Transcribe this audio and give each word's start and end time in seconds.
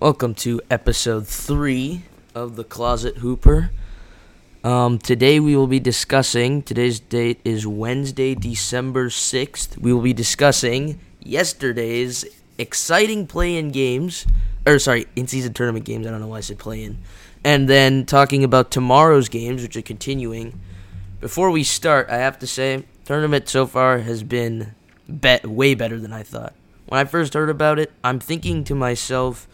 Welcome 0.00 0.34
to 0.34 0.60
episode 0.70 1.26
three 1.26 2.02
of 2.32 2.54
the 2.54 2.62
Closet 2.62 3.16
Hooper. 3.16 3.72
Um, 4.62 5.00
today 5.00 5.40
we 5.40 5.56
will 5.56 5.66
be 5.66 5.80
discussing. 5.80 6.62
Today's 6.62 7.00
date 7.00 7.40
is 7.44 7.66
Wednesday, 7.66 8.36
December 8.36 9.10
sixth. 9.10 9.76
We 9.76 9.92
will 9.92 10.00
be 10.00 10.12
discussing 10.12 11.00
yesterday's 11.18 12.24
exciting 12.58 13.26
play-in 13.26 13.72
games, 13.72 14.24
or 14.64 14.78
sorry, 14.78 15.06
in-season 15.16 15.52
tournament 15.54 15.84
games. 15.84 16.06
I 16.06 16.10
don't 16.12 16.20
know 16.20 16.28
why 16.28 16.36
I 16.36 16.42
said 16.42 16.60
play-in, 16.60 16.98
and 17.42 17.68
then 17.68 18.06
talking 18.06 18.44
about 18.44 18.70
tomorrow's 18.70 19.28
games, 19.28 19.62
which 19.62 19.76
are 19.76 19.82
continuing. 19.82 20.60
Before 21.20 21.50
we 21.50 21.64
start, 21.64 22.08
I 22.08 22.18
have 22.18 22.38
to 22.38 22.46
say, 22.46 22.84
tournament 23.04 23.48
so 23.48 23.66
far 23.66 23.98
has 23.98 24.22
been 24.22 24.76
bet 25.08 25.44
way 25.44 25.74
better 25.74 25.98
than 25.98 26.12
I 26.12 26.22
thought. 26.22 26.54
When 26.86 27.00
I 27.00 27.04
first 27.04 27.34
heard 27.34 27.50
about 27.50 27.80
it, 27.80 27.90
I'm 28.04 28.20
thinking 28.20 28.62
to 28.62 28.76
myself, 28.76 29.48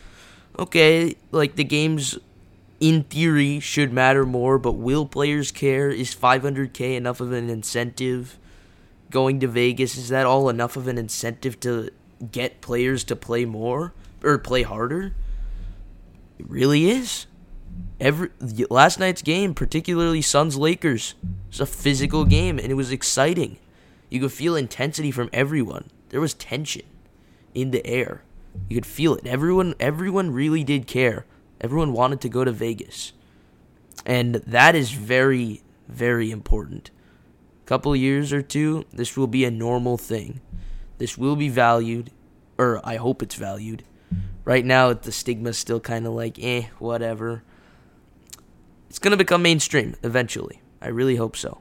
okay, 0.58 1.16
like 1.30 1.56
the 1.56 1.64
games 1.64 2.18
in 2.80 3.04
theory 3.04 3.60
should 3.60 3.92
matter 3.92 4.26
more, 4.26 4.58
but 4.58 4.72
will 4.72 5.06
players 5.06 5.50
care? 5.50 5.90
Is 5.90 6.14
500k 6.14 6.96
enough 6.96 7.20
of 7.20 7.32
an 7.32 7.48
incentive? 7.48 8.38
Going 9.10 9.40
to 9.40 9.48
Vegas 9.48 9.96
is 9.96 10.08
that 10.08 10.26
all 10.26 10.48
enough 10.48 10.76
of 10.76 10.88
an 10.88 10.98
incentive 10.98 11.60
to 11.60 11.90
get 12.32 12.60
players 12.60 13.04
to 13.04 13.16
play 13.16 13.44
more 13.44 13.92
or 14.22 14.38
play 14.38 14.62
harder? 14.62 15.14
It 16.38 16.46
really 16.48 16.90
is. 16.90 17.26
Every 18.00 18.30
last 18.70 18.98
night's 18.98 19.22
game, 19.22 19.54
particularly 19.54 20.20
Suns 20.20 20.56
Lakers, 20.56 21.14
was 21.48 21.60
a 21.60 21.66
physical 21.66 22.24
game 22.24 22.58
and 22.58 22.70
it 22.70 22.74
was 22.74 22.90
exciting. 22.90 23.58
You 24.10 24.20
could 24.20 24.32
feel 24.32 24.56
intensity 24.56 25.10
from 25.10 25.30
everyone. 25.32 25.90
There 26.10 26.20
was 26.20 26.34
tension 26.34 26.82
in 27.54 27.70
the 27.70 27.84
air. 27.86 28.22
You 28.68 28.76
could 28.76 28.86
feel 28.86 29.14
it. 29.14 29.26
Everyone 29.26 29.74
everyone 29.80 30.30
really 30.30 30.64
did 30.64 30.86
care. 30.86 31.26
Everyone 31.60 31.92
wanted 31.92 32.20
to 32.22 32.28
go 32.28 32.44
to 32.44 32.52
Vegas. 32.52 33.12
And 34.04 34.36
that 34.36 34.74
is 34.74 34.92
very 34.92 35.62
very 35.88 36.30
important. 36.30 36.90
A 37.62 37.66
couple 37.66 37.94
years 37.94 38.32
or 38.32 38.42
two, 38.42 38.84
this 38.92 39.16
will 39.16 39.26
be 39.26 39.44
a 39.44 39.50
normal 39.50 39.96
thing. 39.96 40.40
This 40.98 41.16
will 41.18 41.36
be 41.36 41.48
valued 41.48 42.10
or 42.58 42.80
I 42.84 42.96
hope 42.96 43.22
it's 43.22 43.34
valued. 43.34 43.84
Right 44.44 44.64
now 44.64 44.92
the 44.92 45.12
stigma's 45.12 45.58
still 45.58 45.80
kind 45.80 46.06
of 46.06 46.12
like, 46.12 46.38
"Eh, 46.38 46.66
whatever." 46.78 47.42
It's 48.88 48.98
going 48.98 49.10
to 49.10 49.16
become 49.16 49.42
mainstream 49.42 49.96
eventually. 50.02 50.60
I 50.80 50.88
really 50.88 51.16
hope 51.16 51.36
so. 51.36 51.58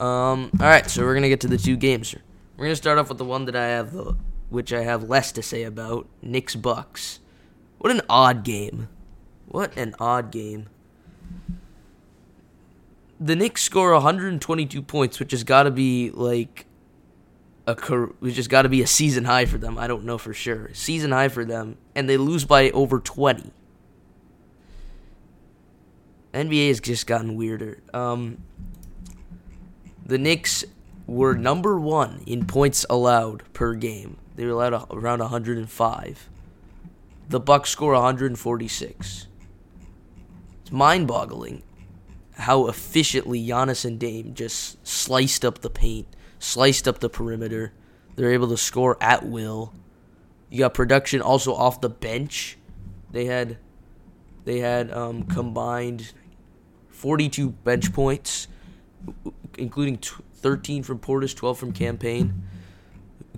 Um, 0.00 0.50
all 0.58 0.66
right, 0.66 0.88
so 0.88 1.02
we're 1.02 1.20
to 1.20 1.28
get 1.28 1.40
to 1.40 1.48
the 1.48 1.58
two 1.58 1.76
games. 1.76 2.14
We're 2.56 2.68
to 2.68 2.76
start 2.76 2.96
off 2.96 3.10
with 3.10 3.18
the 3.18 3.24
one 3.26 3.44
that 3.44 3.54
I 3.54 3.66
have 3.66 3.92
the 3.92 4.16
which 4.50 4.72
I 4.72 4.82
have 4.82 5.08
less 5.08 5.32
to 5.32 5.42
say 5.42 5.62
about, 5.62 6.06
Knicks 6.20 6.54
Bucks. 6.54 7.20
What 7.78 7.92
an 7.92 8.02
odd 8.08 8.44
game. 8.44 8.88
What 9.46 9.76
an 9.76 9.94
odd 9.98 10.30
game. 10.30 10.68
The 13.18 13.36
Knicks 13.36 13.62
score 13.62 13.92
122 13.92 14.82
points, 14.82 15.18
which 15.18 15.30
has 15.30 15.44
got 15.44 15.64
to 15.64 15.70
be 15.70 16.10
like 16.10 16.66
a 17.66 17.74
which 18.20 18.36
has 18.36 18.48
got 18.48 18.62
to 18.62 18.68
be 18.68 18.82
a 18.82 18.86
season 18.86 19.24
high 19.24 19.46
for 19.46 19.58
them. 19.58 19.78
I 19.78 19.86
don't 19.86 20.04
know 20.04 20.18
for 20.18 20.34
sure. 20.34 20.70
Season 20.72 21.12
high 21.12 21.28
for 21.28 21.44
them, 21.44 21.76
and 21.94 22.08
they 22.08 22.16
lose 22.16 22.44
by 22.44 22.70
over 22.70 22.98
20. 22.98 23.52
NBA 26.32 26.68
has 26.68 26.80
just 26.80 27.06
gotten 27.06 27.36
weirder. 27.36 27.80
Um, 27.92 28.42
the 30.04 30.18
Knicks 30.18 30.64
were 31.06 31.34
number 31.34 31.78
one 31.78 32.22
in 32.26 32.46
points 32.46 32.86
allowed 32.88 33.42
per 33.52 33.74
game. 33.74 34.16
They 34.40 34.46
were 34.46 34.52
allowed 34.52 34.86
around 34.90 35.18
105. 35.18 36.30
The 37.28 37.40
Bucks 37.40 37.68
score 37.68 37.92
146. 37.92 39.26
It's 40.62 40.72
mind-boggling 40.72 41.62
how 42.36 42.66
efficiently 42.66 43.46
Giannis 43.46 43.84
and 43.84 44.00
Dame 44.00 44.32
just 44.32 44.78
sliced 44.88 45.44
up 45.44 45.58
the 45.58 45.68
paint, 45.68 46.06
sliced 46.38 46.88
up 46.88 47.00
the 47.00 47.10
perimeter. 47.10 47.74
They're 48.16 48.32
able 48.32 48.48
to 48.48 48.56
score 48.56 48.96
at 48.98 49.26
will. 49.26 49.74
You 50.48 50.60
got 50.60 50.72
production 50.72 51.20
also 51.20 51.52
off 51.52 51.82
the 51.82 51.90
bench. 51.90 52.56
They 53.10 53.26
had 53.26 53.58
they 54.46 54.60
had 54.60 54.90
um, 54.90 55.24
combined 55.24 56.14
42 56.88 57.50
bench 57.50 57.92
points, 57.92 58.48
including 59.58 59.98
13 59.98 60.82
from 60.82 60.98
Portis, 60.98 61.36
12 61.36 61.58
from 61.58 61.72
Cam 61.72 61.98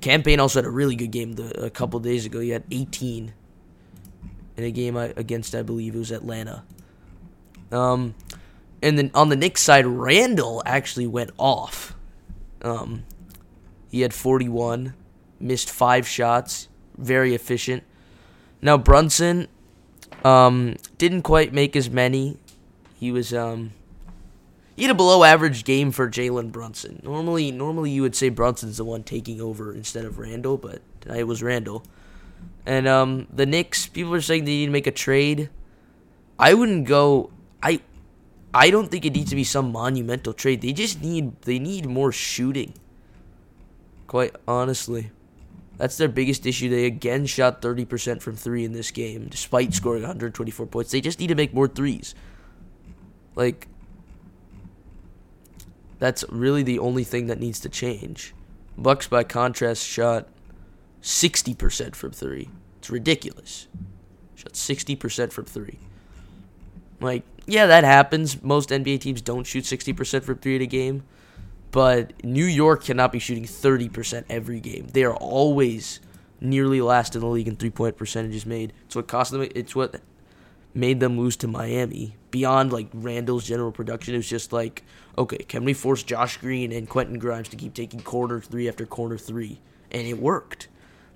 Payne. 0.02 0.10
Cam 0.10 0.22
Payne 0.22 0.40
also 0.40 0.58
had 0.58 0.66
a 0.66 0.70
really 0.70 0.96
good 0.96 1.10
game 1.10 1.34
the, 1.34 1.64
a 1.64 1.70
couple 1.70 2.00
days 2.00 2.26
ago. 2.26 2.40
He 2.40 2.50
had 2.50 2.64
18 2.70 3.32
in 4.56 4.64
a 4.64 4.70
game 4.70 4.96
against, 4.96 5.54
I 5.54 5.62
believe 5.62 5.94
it 5.94 5.98
was 5.98 6.10
Atlanta. 6.10 6.64
Um, 7.70 8.14
and 8.82 8.98
then 8.98 9.10
on 9.14 9.28
the 9.28 9.36
Knicks 9.36 9.62
side, 9.62 9.86
Randle 9.86 10.62
actually 10.66 11.06
went 11.06 11.30
off. 11.38 11.94
Um, 12.60 13.04
he 13.90 14.02
had 14.02 14.12
41, 14.12 14.94
missed 15.40 15.70
five 15.70 16.06
shots, 16.06 16.68
very 16.98 17.34
efficient. 17.34 17.82
Now 18.60 18.76
Brunson 18.76 19.48
um, 20.24 20.76
didn't 20.98 21.22
quite 21.22 21.52
make 21.52 21.74
as 21.76 21.90
many. 21.90 22.38
He 22.98 23.10
was 23.10 23.32
um, 23.32 23.72
he 24.76 24.82
had 24.82 24.90
a 24.90 24.94
below 24.94 25.24
average 25.24 25.64
game 25.64 25.90
for 25.90 26.08
Jalen 26.08 26.50
Brunson. 26.50 27.00
Normally, 27.02 27.50
normally 27.50 27.90
you 27.90 28.02
would 28.02 28.16
say 28.16 28.30
Brunson's 28.30 28.78
the 28.78 28.84
one 28.84 29.02
taking 29.02 29.40
over 29.40 29.74
instead 29.74 30.04
of 30.04 30.18
Randle, 30.18 30.56
but 30.56 30.80
tonight 31.00 31.20
it 31.20 31.26
was 31.26 31.42
Randle. 31.42 31.84
And 32.64 32.88
um, 32.88 33.26
the 33.32 33.44
Knicks, 33.44 33.86
people 33.86 34.14
are 34.14 34.20
saying 34.20 34.44
they 34.44 34.52
need 34.52 34.66
to 34.66 34.72
make 34.72 34.86
a 34.86 34.92
trade. 34.92 35.50
I 36.38 36.54
wouldn't 36.54 36.86
go. 36.86 37.30
I, 37.62 37.80
I 38.54 38.70
don't 38.70 38.90
think 38.90 39.04
it 39.04 39.12
needs 39.12 39.30
to 39.30 39.36
be 39.36 39.44
some 39.44 39.72
monumental 39.72 40.32
trade. 40.32 40.62
They 40.62 40.72
just 40.72 41.02
need 41.02 41.40
they 41.42 41.58
need 41.58 41.86
more 41.86 42.12
shooting. 42.12 42.74
Quite 44.06 44.34
honestly, 44.46 45.10
that's 45.76 45.96
their 45.96 46.08
biggest 46.08 46.46
issue. 46.46 46.68
They 46.68 46.86
again 46.86 47.26
shot 47.26 47.62
30% 47.62 48.22
from 48.22 48.36
three 48.36 48.64
in 48.64 48.72
this 48.72 48.90
game, 48.90 49.28
despite 49.28 49.74
scoring 49.74 50.02
124 50.02 50.66
points. 50.66 50.90
They 50.90 51.00
just 51.00 51.18
need 51.18 51.28
to 51.28 51.34
make 51.34 51.52
more 51.52 51.68
threes. 51.68 52.14
Like 53.34 53.68
that's 56.02 56.24
really 56.30 56.64
the 56.64 56.80
only 56.80 57.04
thing 57.04 57.28
that 57.28 57.38
needs 57.38 57.60
to 57.60 57.68
change. 57.68 58.34
Bucks, 58.76 59.06
by 59.06 59.22
contrast, 59.22 59.86
shot 59.86 60.26
60% 61.00 61.94
from 61.94 62.10
three. 62.10 62.50
It's 62.78 62.90
ridiculous. 62.90 63.68
Shot 64.34 64.54
60% 64.54 65.32
from 65.32 65.44
three. 65.44 65.78
Like, 67.00 67.22
yeah, 67.46 67.66
that 67.66 67.84
happens. 67.84 68.42
Most 68.42 68.70
NBA 68.70 69.00
teams 69.00 69.22
don't 69.22 69.46
shoot 69.46 69.62
60% 69.62 70.24
from 70.24 70.38
three 70.38 70.56
in 70.56 70.62
a 70.62 70.66
game. 70.66 71.04
But 71.70 72.24
New 72.24 72.46
York 72.46 72.82
cannot 72.82 73.12
be 73.12 73.20
shooting 73.20 73.44
30% 73.44 74.24
every 74.28 74.58
game. 74.58 74.88
They 74.92 75.04
are 75.04 75.14
always 75.14 76.00
nearly 76.40 76.80
last 76.80 77.14
in 77.14 77.20
the 77.20 77.28
league 77.28 77.46
in 77.46 77.54
three 77.54 77.70
point 77.70 77.96
percentages 77.96 78.44
made. 78.44 78.72
It's 78.86 78.96
what 78.96 79.06
cost 79.06 79.30
them. 79.30 79.46
It's 79.54 79.76
what 79.76 80.00
made 80.74 81.00
them 81.00 81.18
lose 81.18 81.36
to 81.38 81.48
Miami. 81.48 82.16
Beyond 82.30 82.72
like 82.72 82.88
Randle's 82.92 83.46
general 83.46 83.72
production, 83.72 84.14
it 84.14 84.18
was 84.18 84.28
just 84.28 84.52
like, 84.52 84.82
okay, 85.18 85.38
can 85.38 85.64
we 85.64 85.74
force 85.74 86.02
Josh 86.02 86.38
Green 86.38 86.72
and 86.72 86.88
Quentin 86.88 87.18
Grimes 87.18 87.48
to 87.50 87.56
keep 87.56 87.74
taking 87.74 88.00
corner 88.00 88.40
three 88.40 88.68
after 88.68 88.86
corner 88.86 89.18
three? 89.18 89.60
And 89.90 90.06
it 90.06 90.18
worked. 90.18 90.68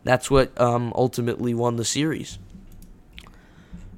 That's 0.05 0.31
what 0.31 0.59
um, 0.61 0.93
ultimately 0.95 1.55
won 1.55 1.77
the 1.77 1.85
series. 1.85 2.39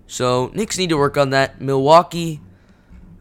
So 0.06 0.50
Knicks 0.54 0.78
need 0.78 0.88
to 0.88 0.96
work 0.96 1.16
on 1.16 1.30
that. 1.30 1.60
Milwaukee 1.60 2.40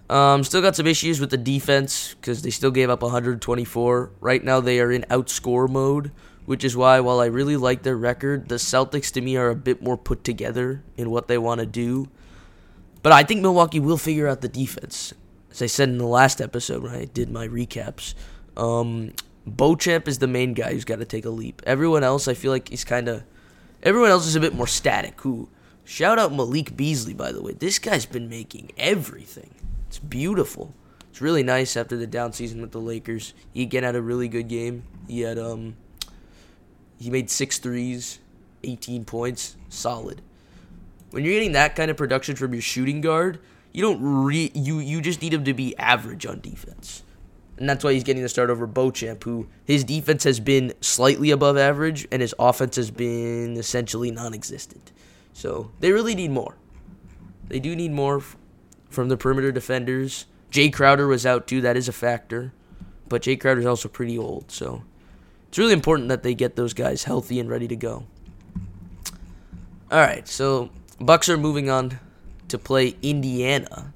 um, 0.10 0.44
still 0.44 0.62
got 0.62 0.76
some 0.76 0.88
issues 0.88 1.20
with 1.20 1.32
the 1.32 1.38
defense 1.38 2.14
because 2.14 2.42
they 2.42 2.50
still 2.50 2.72
gave 2.72 2.90
up 2.90 3.02
124. 3.02 4.12
Right 4.22 4.44
now 4.44 4.62
they 4.62 4.80
are 4.80 4.92
in 4.92 5.02
outscore 5.10 5.70
mode, 5.70 6.12
which 6.46 6.64
is 6.64 6.78
why 6.78 7.00
while 7.02 7.20
I 7.20 7.26
really 7.26 7.58
like 7.58 7.84
their 7.84 7.98
record, 7.98 8.48
the 8.48 8.56
Celtics 8.56 9.12
to 9.14 9.22
me 9.22 9.36
are 9.36 9.50
a 9.50 9.56
bit 9.56 9.82
more 9.82 9.98
put 9.98 10.24
together 10.24 10.84
in 10.96 11.10
what 11.10 11.28
they 11.28 11.38
want 11.38 11.60
to 11.60 11.66
do. 11.66 12.08
But 13.08 13.14
I 13.14 13.24
think 13.24 13.42
Milwaukee 13.42 13.80
will 13.80 13.96
figure 13.96 14.28
out 14.28 14.42
the 14.42 14.50
defense. 14.50 15.14
As 15.50 15.62
I 15.62 15.68
said 15.68 15.88
in 15.88 15.98
the 15.98 16.06
last 16.06 16.42
episode 16.42 16.84
when 16.84 16.92
I 16.92 17.06
did 17.06 17.32
my 17.32 17.48
recaps, 17.48 18.14
um, 18.58 19.14
Beauchamp 19.46 20.10
is 20.10 20.20
the 20.20 20.28
main 20.28 20.54
guy 20.54 20.74
who's 20.74 20.84
got 20.84 21.00
to 21.00 21.06
take 21.06 21.24
a 21.24 21.30
leap. 21.30 21.62
Everyone 21.66 22.04
else, 22.04 22.28
I 22.28 22.34
feel 22.34 22.52
like 22.52 22.68
he's 22.68 22.84
kind 22.84 23.08
of. 23.08 23.24
Everyone 23.82 24.10
else 24.10 24.28
is 24.28 24.36
a 24.36 24.42
bit 24.42 24.54
more 24.54 24.68
static. 24.68 25.22
Who? 25.22 25.48
Shout 25.86 26.20
out 26.20 26.34
Malik 26.34 26.76
Beasley, 26.76 27.14
by 27.14 27.32
the 27.32 27.42
way. 27.42 27.54
This 27.54 27.80
guy's 27.80 28.06
been 28.06 28.28
making 28.28 28.74
everything. 28.78 29.56
It's 29.88 30.00
beautiful. 30.00 30.74
It's 31.10 31.22
really 31.22 31.44
nice 31.44 31.78
after 31.78 31.96
the 31.96 32.08
down 32.08 32.34
season 32.34 32.60
with 32.60 32.74
the 32.74 32.82
Lakers. 32.82 33.34
He 33.54 33.62
again 33.62 33.84
had 33.84 33.96
a 33.96 34.02
really 34.02 34.28
good 34.28 34.50
game. 34.50 34.84
He 35.08 35.22
had 35.22 35.40
um. 35.40 35.78
He 37.00 37.10
made 37.10 37.30
six 37.30 37.58
threes, 37.58 38.20
18 38.66 39.06
points, 39.06 39.56
solid. 39.70 40.22
When 41.12 41.24
you're 41.24 41.34
getting 41.34 41.54
that 41.54 41.76
kind 41.76 41.90
of 41.90 41.98
production 41.98 42.36
from 42.36 42.54
your 42.54 42.62
shooting 42.62 43.02
guard, 43.02 43.40
you 43.72 43.82
don't 43.82 44.02
re 44.02 44.52
you 44.54 44.80
you 44.80 45.02
just 45.02 45.22
need 45.22 45.34
him 45.34 45.44
to 45.46 45.54
be 45.54 45.76
average 45.78 46.26
on 46.26 46.42
defense. 46.42 47.04
And 47.58 47.68
that's 47.68 47.84
why 47.84 47.94
he's 47.94 48.04
getting 48.04 48.22
the 48.22 48.30
start 48.30 48.50
over 48.50 48.68
Beauchamp, 48.68 49.24
who 49.24 49.48
his 49.66 49.84
defense 49.84 50.24
has 50.26 50.40
been 50.40 50.74
slightly 50.80 51.32
above 51.32 51.58
average 51.58 52.08
and 52.12 52.22
his 52.22 52.36
offense 52.38 52.76
has 52.76 52.92
been 52.92 53.58
essentially 53.58 54.12
non 54.12 54.34
existent. 54.34 54.92
So 55.34 55.72
they 55.80 55.92
really 55.92 56.16
need 56.16 56.32
more. 56.32 56.56
They 57.48 57.60
do 57.60 57.76
need 57.76 57.92
more 57.92 58.22
from 58.90 59.10
the 59.10 59.18
perimeter 59.18 59.52
defenders. 59.52 60.26
Jae 60.52 60.72
Crowder 60.72 61.08
was 61.08 61.26
out 61.26 61.48
too. 61.48 61.62
That 61.62 61.78
is 61.78 61.88
a 61.88 61.94
factor. 61.94 62.54
But 63.10 63.24
Jae 63.24 63.40
Crowder's 63.40 63.66
also 63.66 63.88
pretty 63.88 64.18
old, 64.18 64.52
so 64.52 64.84
it's 65.48 65.58
really 65.58 65.74
important 65.74 66.10
that 66.10 66.24
they 66.24 66.34
get 66.34 66.56
those 66.56 66.74
guys 66.74 67.06
healthy 67.06 67.40
and 67.40 67.50
ready 67.50 67.68
to 67.68 67.76
go. 67.76 68.06
All 69.90 70.02
right, 70.02 70.28
so 70.28 70.70
Bucks 71.00 71.30
are 71.30 71.38
moving 71.38 71.70
on 71.70 72.00
to 72.48 72.58
play 72.58 72.96
Indiana. 73.02 73.94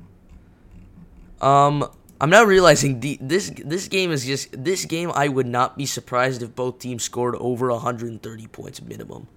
Um, 1.40 1.90
I'm 2.20 2.30
now 2.30 2.44
realizing 2.44 3.00
the, 3.00 3.18
this 3.20 3.52
this 3.66 3.88
game 3.88 4.12
is 4.12 4.26
just 4.26 4.64
this 4.64 4.86
game. 4.86 5.12
I 5.16 5.28
would 5.28 5.48
not 5.48 5.78
be 5.78 5.88
surprised 5.88 6.44
if 6.44 6.56
both 6.56 6.78
teams 6.78 7.04
scored 7.04 7.36
over 7.38 7.72
130 7.72 8.48
points 8.48 8.82
minimum. 8.82 9.28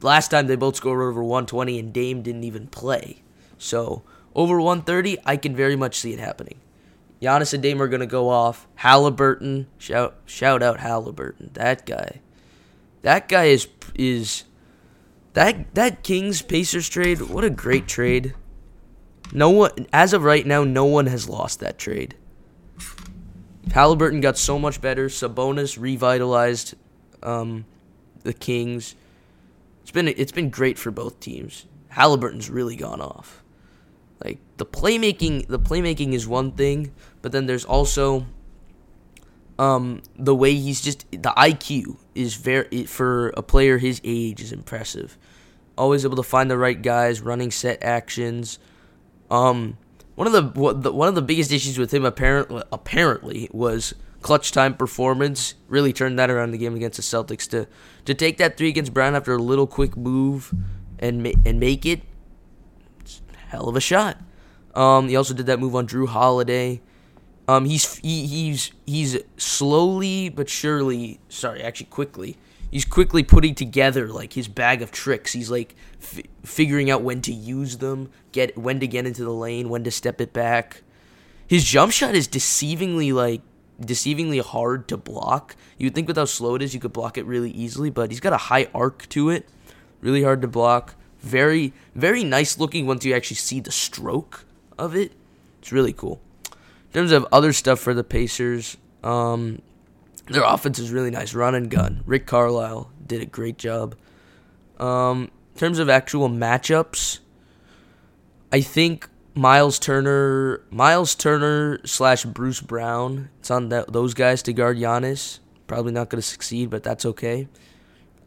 Last 0.00 0.28
time 0.28 0.46
they 0.46 0.54
both 0.54 0.76
scored 0.76 1.00
over 1.00 1.22
120, 1.24 1.78
and 1.78 1.92
Dame 1.92 2.22
didn't 2.22 2.44
even 2.44 2.68
play. 2.68 3.22
So 3.58 4.02
over 4.34 4.60
130, 4.60 5.18
I 5.24 5.36
can 5.36 5.56
very 5.56 5.74
much 5.74 5.98
see 5.98 6.12
it 6.12 6.20
happening. 6.20 6.60
Giannis 7.20 7.52
and 7.52 7.62
Dame 7.62 7.82
are 7.82 7.88
gonna 7.88 8.06
go 8.06 8.28
off. 8.28 8.68
Halliburton, 8.76 9.66
shout 9.78 10.14
shout 10.24 10.62
out 10.62 10.78
Halliburton. 10.78 11.50
That 11.54 11.84
guy, 11.84 12.20
that 13.02 13.28
guy 13.28 13.46
is 13.46 13.66
is 13.96 14.44
that 15.34 15.74
that 15.74 16.02
Kings 16.02 16.42
Pacers 16.42 16.88
trade. 16.88 17.20
What 17.20 17.44
a 17.44 17.50
great 17.50 17.86
trade. 17.86 18.34
No 19.32 19.50
one, 19.50 19.86
as 19.92 20.12
of 20.12 20.22
right 20.22 20.46
now, 20.46 20.64
no 20.64 20.84
one 20.84 21.06
has 21.06 21.28
lost 21.28 21.60
that 21.60 21.78
trade. 21.78 22.14
Halliburton 23.72 24.20
got 24.20 24.38
so 24.38 24.58
much 24.58 24.80
better. 24.80 25.08
Sabonis 25.08 25.78
revitalized 25.80 26.74
um, 27.22 27.64
the 28.22 28.32
Kings. 28.32 28.94
It's 29.82 29.90
been 29.90 30.08
it's 30.08 30.32
been 30.32 30.50
great 30.50 30.78
for 30.78 30.90
both 30.90 31.20
teams. 31.20 31.66
Halliburton's 31.88 32.48
really 32.48 32.76
gone 32.76 33.00
off. 33.00 33.42
Like 34.22 34.38
the 34.56 34.66
playmaking, 34.66 35.48
the 35.48 35.58
playmaking 35.58 36.12
is 36.12 36.26
one 36.26 36.52
thing, 36.52 36.92
but 37.22 37.32
then 37.32 37.46
there's 37.46 37.64
also 37.64 38.26
um, 39.58 40.02
the 40.16 40.34
way 40.34 40.54
he's 40.54 40.80
just 40.80 41.08
the 41.10 41.32
IQ 41.36 41.96
is 42.14 42.34
very 42.34 42.84
for 42.84 43.28
a 43.36 43.42
player 43.42 43.78
his 43.78 44.00
age 44.04 44.40
is 44.40 44.52
impressive. 44.52 45.16
Always 45.76 46.04
able 46.04 46.16
to 46.16 46.22
find 46.22 46.50
the 46.50 46.58
right 46.58 46.80
guys, 46.80 47.20
running 47.20 47.50
set 47.50 47.82
actions. 47.82 48.58
Um, 49.30 49.76
one 50.14 50.32
of 50.32 50.32
the, 50.32 50.92
one 50.92 51.08
of 51.08 51.14
the 51.14 51.22
biggest 51.22 51.50
issues 51.50 51.78
with 51.78 51.92
him 51.92 52.04
apparently 52.04 52.62
apparently 52.72 53.48
was 53.52 53.94
clutch 54.22 54.52
time 54.52 54.74
performance. 54.74 55.54
Really 55.68 55.92
turned 55.92 56.18
that 56.18 56.30
around 56.30 56.48
in 56.48 56.52
the 56.52 56.58
game 56.58 56.74
against 56.74 56.96
the 56.96 57.02
Celtics 57.02 57.48
to 57.50 57.66
to 58.04 58.14
take 58.14 58.38
that 58.38 58.56
three 58.56 58.68
against 58.68 58.94
Brown 58.94 59.14
after 59.14 59.34
a 59.34 59.38
little 59.38 59.66
quick 59.66 59.96
move 59.96 60.52
and 60.98 61.32
and 61.44 61.60
make 61.60 61.86
it. 61.86 62.02
hell 63.48 63.68
of 63.68 63.76
a 63.76 63.80
shot. 63.80 64.18
Um, 64.74 65.08
he 65.08 65.14
also 65.14 65.34
did 65.34 65.46
that 65.46 65.60
move 65.60 65.76
on 65.76 65.86
Jrue 65.86 66.08
Holiday. 66.08 66.80
Um, 67.46 67.66
he's 67.66 67.96
he, 67.96 68.26
he's 68.26 68.72
he's 68.86 69.18
slowly 69.36 70.30
but 70.30 70.48
surely, 70.48 71.20
sorry, 71.28 71.62
actually 71.62 71.86
quickly, 71.86 72.36
he's 72.70 72.84
quickly 72.84 73.22
putting 73.22 73.54
together 73.54 74.08
like 74.08 74.32
his 74.32 74.48
bag 74.48 74.80
of 74.80 74.90
tricks. 74.90 75.32
He's 75.32 75.50
like 75.50 75.74
f- 76.00 76.22
figuring 76.42 76.90
out 76.90 77.02
when 77.02 77.20
to 77.22 77.32
use 77.32 77.78
them, 77.78 78.10
get 78.32 78.56
when 78.56 78.80
to 78.80 78.86
get 78.86 79.06
into 79.06 79.24
the 79.24 79.30
lane, 79.32 79.68
when 79.68 79.84
to 79.84 79.90
step 79.90 80.20
it 80.20 80.32
back. 80.32 80.82
His 81.46 81.64
jump 81.64 81.92
shot 81.92 82.14
is 82.14 82.26
deceivingly 82.26 83.12
like 83.12 83.42
deceivingly 83.80 84.40
hard 84.40 84.88
to 84.88 84.96
block. 84.96 85.54
You'd 85.76 85.94
think 85.94 86.08
with 86.08 86.16
how 86.16 86.24
slow 86.24 86.54
it 86.54 86.62
is, 86.62 86.72
you 86.72 86.80
could 86.80 86.94
block 86.94 87.18
it 87.18 87.26
really 87.26 87.50
easily, 87.50 87.90
but 87.90 88.10
he's 88.10 88.20
got 88.20 88.32
a 88.32 88.38
high 88.38 88.68
arc 88.74 89.06
to 89.10 89.28
it, 89.28 89.46
really 90.00 90.22
hard 90.22 90.40
to 90.42 90.48
block. 90.48 90.94
Very 91.20 91.74
very 91.94 92.24
nice 92.24 92.58
looking 92.58 92.86
once 92.86 93.04
you 93.04 93.14
actually 93.14 93.36
see 93.36 93.60
the 93.60 93.72
stroke 93.72 94.46
of 94.78 94.96
it. 94.96 95.12
It's 95.60 95.72
really 95.72 95.92
cool. 95.92 96.20
Terms 96.94 97.10
of 97.10 97.26
other 97.32 97.52
stuff 97.52 97.80
for 97.80 97.92
the 97.92 98.04
Pacers, 98.04 98.76
um, 99.02 99.60
their 100.28 100.44
offense 100.44 100.78
is 100.78 100.92
really 100.92 101.10
nice. 101.10 101.34
Run 101.34 101.56
and 101.56 101.68
gun. 101.68 102.04
Rick 102.06 102.24
Carlisle 102.24 102.88
did 103.04 103.20
a 103.20 103.26
great 103.26 103.58
job. 103.58 103.96
Um, 104.78 105.30
in 105.54 105.58
terms 105.58 105.80
of 105.80 105.88
actual 105.88 106.28
matchups, 106.28 107.18
I 108.52 108.60
think 108.60 109.08
Miles 109.34 109.80
Turner, 109.80 110.62
Miles 110.70 111.16
Turner 111.16 111.80
slash 111.84 112.24
Bruce 112.24 112.60
Brown. 112.60 113.28
It's 113.40 113.50
on 113.50 113.70
that, 113.70 113.92
those 113.92 114.14
guys 114.14 114.40
to 114.42 114.52
guard 114.52 114.76
Giannis. 114.76 115.40
Probably 115.66 115.90
not 115.90 116.10
going 116.10 116.22
to 116.22 116.26
succeed, 116.26 116.70
but 116.70 116.84
that's 116.84 117.04
okay. 117.04 117.48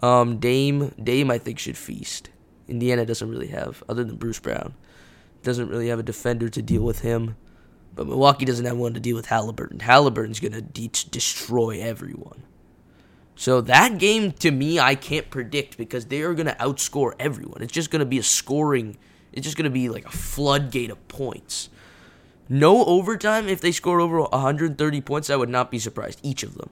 Um, 0.02 0.40
Dame, 0.40 0.94
Dame, 1.02 1.32
I 1.32 1.38
think 1.38 1.58
should 1.58 1.78
feast. 1.78 2.32
Indiana 2.68 3.06
doesn't 3.06 3.30
really 3.30 3.48
have, 3.48 3.82
other 3.88 4.04
than 4.04 4.18
Bruce 4.18 4.40
Brown, 4.40 4.74
doesn't 5.42 5.70
really 5.70 5.88
have 5.88 6.00
a 6.00 6.04
defender 6.04 6.50
to 6.50 6.62
deal 6.62 6.82
with 6.82 7.00
him. 7.00 7.38
But 7.98 8.08
Milwaukee 8.08 8.46
doesn't 8.46 8.66
have 8.66 8.78
one 8.78 8.94
to 8.94 9.00
deal 9.00 9.16
with 9.16 9.26
Halliburton. 9.26 9.80
Halliburton's 9.80 10.40
going 10.40 10.52
to 10.54 10.62
de- 10.62 10.92
destroy 11.10 11.82
everyone. 11.82 12.44
So 13.36 13.60
that 13.62 13.98
game, 13.98 14.34
to 14.34 14.52
me, 14.52 14.80
I 14.80 14.94
can't 14.94 15.32
predict 15.32 15.78
because 15.78 16.06
they 16.06 16.22
are 16.22 16.36
going 16.36 16.46
to 16.46 16.54
outscore 16.54 17.14
everyone. 17.20 17.64
It's 17.64 17.74
just 17.74 17.90
going 17.90 18.00
to 18.02 18.06
be 18.06 18.20
a 18.20 18.24
scoring. 18.24 18.98
It's 19.34 19.44
just 19.44 19.58
going 19.58 19.66
to 19.66 19.72
be 19.72 19.90
like 19.90 20.06
a 20.06 20.12
floodgate 20.12 20.92
of 20.92 21.08
points. 21.08 21.70
No 22.48 22.86
overtime. 22.86 23.50
If 23.50 23.62
they 23.62 23.72
score 23.72 24.00
over 24.00 24.22
130 24.22 25.02
points, 25.02 25.32
I 25.32 25.36
would 25.36 25.50
not 25.50 25.72
be 25.72 25.80
surprised. 25.80 26.20
Each 26.22 26.44
of 26.44 26.56
them. 26.56 26.70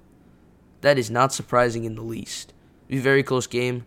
That 0.82 1.00
is 1.00 1.10
not 1.10 1.34
surprising 1.34 1.86
in 1.86 1.96
the 1.96 2.04
least. 2.04 2.54
It'll 2.88 2.94
be 2.94 3.00
a 3.00 3.02
very 3.02 3.24
close 3.24 3.48
game. 3.48 3.86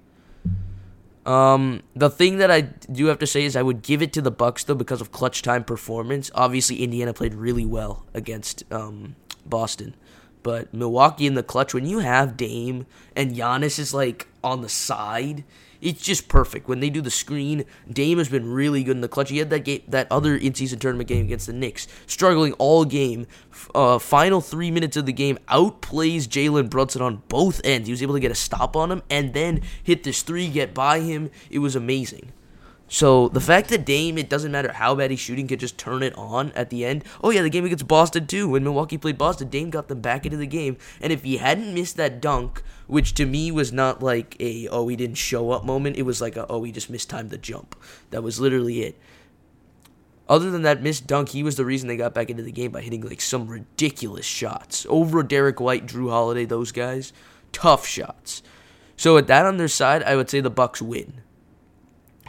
Um, 1.29 1.83
the 1.95 2.09
thing 2.09 2.39
that 2.39 2.51
I 2.51 2.63
do 2.63 3.07
have 3.07 3.19
to 3.19 3.27
say 3.27 3.45
is 3.45 3.55
I 3.55 3.61
would 3.61 3.83
give 3.83 4.01
it 4.01 4.15
to 4.15 4.23
the 4.23 4.31
Bucks 4.31 4.65
though 4.65 4.75
because 4.75 5.03
of 5.03 5.13
clutch 5.13 5.43
time 5.43 5.63
performance. 5.63 6.31
Obviously, 6.35 6.83
Indiana 6.83 7.13
played 7.13 7.35
really 7.35 7.67
well 7.67 8.07
against 8.15 8.65
um, 8.73 9.15
Boston, 9.45 9.95
but 10.43 10.73
Milwaukee 10.73 11.27
in 11.27 11.35
the 11.35 11.43
clutch 11.43 11.75
when 11.75 11.85
you 11.85 11.99
have 11.99 12.39
Dame 12.39 12.87
and 13.15 13.37
Giannis 13.37 13.79
is 13.79 13.93
like 13.93 14.27
on 14.43 14.63
the 14.63 14.71
side 14.71 15.45
it's 15.81 16.03
just 16.03 16.29
perfect. 16.29 16.69
When 16.69 16.81
they 16.81 16.91
do 16.91 17.01
the 17.01 17.11
screen, 17.11 17.65
Dame 17.91 18.19
has 18.19 18.29
been 18.29 18.51
really 18.51 18.83
good 18.83 18.97
in 18.97 19.01
the 19.01 19.09
clutch. 19.09 19.31
He 19.31 19.39
had 19.39 19.51
that 19.51 19.65
game, 19.65 19.83
that 19.89 20.07
other 20.11 20.37
in-season 20.37 20.79
tournament 20.79 21.09
game 21.09 21.25
against 21.25 21.47
the 21.47 21.53
Knicks, 21.53 21.87
struggling 22.07 22.53
all 22.55 22.85
game. 22.85 23.27
Uh, 23.75 23.99
final 23.99 24.41
three 24.41 24.71
minutes 24.71 24.97
of 24.97 25.07
the 25.07 25.13
game, 25.13 25.39
outplays 25.49 26.27
Jalen 26.27 26.71
Brunson 26.71 27.03
on 27.03 27.23
both 27.29 27.61
ends. 27.65 27.87
He 27.87 27.93
was 27.93 28.03
able 28.03 28.15
to 28.15 28.21
get 28.21 28.31
a 28.31 28.37
stop 28.37 28.77
on 28.77 28.91
him 28.91 29.03
and 29.11 29.35
then 29.35 29.63
hit 29.83 30.03
this 30.03 30.23
three, 30.23 30.49
get 30.49 30.75
by 30.75 31.01
him. 31.01 31.31
It 31.51 31.59
was 31.61 31.77
amazing. 31.77 32.33
So 32.89 33.29
the 33.29 33.41
fact 33.41 33.69
that 33.69 33.85
Dame, 33.85 34.17
it 34.17 34.31
doesn't 34.31 34.51
matter 34.51 34.73
how 34.73 34.95
bad 34.95 35.11
he's 35.11 35.21
shooting, 35.21 35.47
could 35.47 35.61
just 35.61 35.77
turn 35.77 36.03
it 36.03 36.17
on 36.17 36.53
at 36.53 36.71
the 36.71 36.87
end. 36.87 37.05
Oh 37.23 37.31
yeah, 37.31 37.43
the 37.43 37.51
game 37.51 37.67
against 37.67 37.87
Boston 37.87 38.27
too. 38.27 38.49
When 38.49 38.65
Milwaukee 38.65 38.97
played 38.97 39.19
Boston, 39.19 39.51
Dame 39.51 39.69
got 39.69 39.89
them 39.89 40.01
back 40.01 40.25
into 40.25 40.39
the 40.39 40.47
game. 40.47 40.79
And 41.01 41.13
if 41.13 41.23
he 41.23 41.37
hadn't 41.37 41.75
missed 41.75 41.99
that 41.99 42.23
dunk, 42.23 42.63
which 42.87 43.13
to 43.15 43.27
me 43.27 43.51
was 43.51 43.73
not 43.73 44.03
like 44.03 44.37
a 44.41 44.69
oh 44.69 44.89
he 44.89 44.97
didn't 44.97 45.17
show 45.17 45.51
up 45.51 45.67
moment, 45.67 45.97
it 45.97 46.03
was 46.03 46.23
like 46.23 46.37
a 46.37 46.47
oh 46.49 46.63
he 46.63 46.73
just 46.73 46.89
mistimed 46.89 47.29
the 47.29 47.37
jump. 47.37 47.77
That 48.11 48.23
was 48.23 48.41
literally 48.41 48.81
it. 48.81 48.99
Other 50.27 50.51
than 50.51 50.63
that 50.63 50.83
missed 50.83 51.07
dunk, 51.07 51.31
he 51.31 51.43
was 51.43 51.57
the 51.57 51.65
reason 51.65 51.89
they 51.89 51.97
got 51.97 52.15
back 52.15 52.31
into 52.31 52.43
the 52.43 52.53
game 52.53 52.71
by 52.71 52.81
hitting 52.81 53.03
like 53.03 53.21
some 53.21 53.49
ridiculous 53.49 54.27
shots 54.27 54.87
over 54.89 55.23
Derrick 55.23 55.61
White, 55.61 55.87
Jrue 55.87 56.11
Holiday, 56.11 56.47
those 56.47 56.73
guys, 56.73 57.13
tough 57.53 57.87
shots. 57.87 58.43
So 58.97 59.15
with 59.15 59.27
that 59.29 59.47
on 59.47 59.59
their 59.59 59.69
side, 59.69 60.03
I 60.03 60.17
would 60.17 60.29
say 60.29 60.41
the 60.41 60.51
Bucks 60.51 60.83
win. 60.83 61.23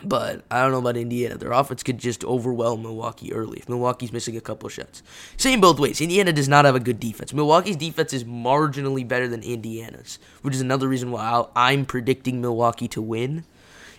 But 0.03 0.44
I 0.50 0.62
don't 0.62 0.72
know 0.72 0.79
about 0.79 0.98
Indiana. 0.98 1.38
Their 1.38 1.51
offense 1.51 1.84
could 1.84 1.98
just 1.98 2.24
overwhelm 2.24 2.84
Milwaukee 2.84 3.34
early 3.34 3.60
if 3.60 3.68
Milwaukee's 3.68 4.13
missing 4.13 4.38
a 4.38 4.41
couple 4.41 4.70
shots. 4.70 5.03
Same 5.36 5.60
both 5.60 5.79
ways. 5.79 6.00
Indiana 6.00 6.32
does 6.32 6.48
not 6.48 6.65
have 6.65 6.75
a 6.75 6.79
good 6.79 7.00
defense. 7.00 7.34
Milwaukee's 7.34 7.75
defense 7.75 8.13
is 8.13 8.24
marginally 8.24 9.06
better 9.08 9.27
than 9.27 9.44
Indiana's, 9.44 10.20
which 10.41 10.56
is 10.56 10.62
another 10.62 10.88
reason 10.88 11.12
why 11.12 11.46
I'm 11.56 11.86
predicting 11.86 12.41
Milwaukee 12.41 12.88
to 12.89 13.01
win. 13.01 13.44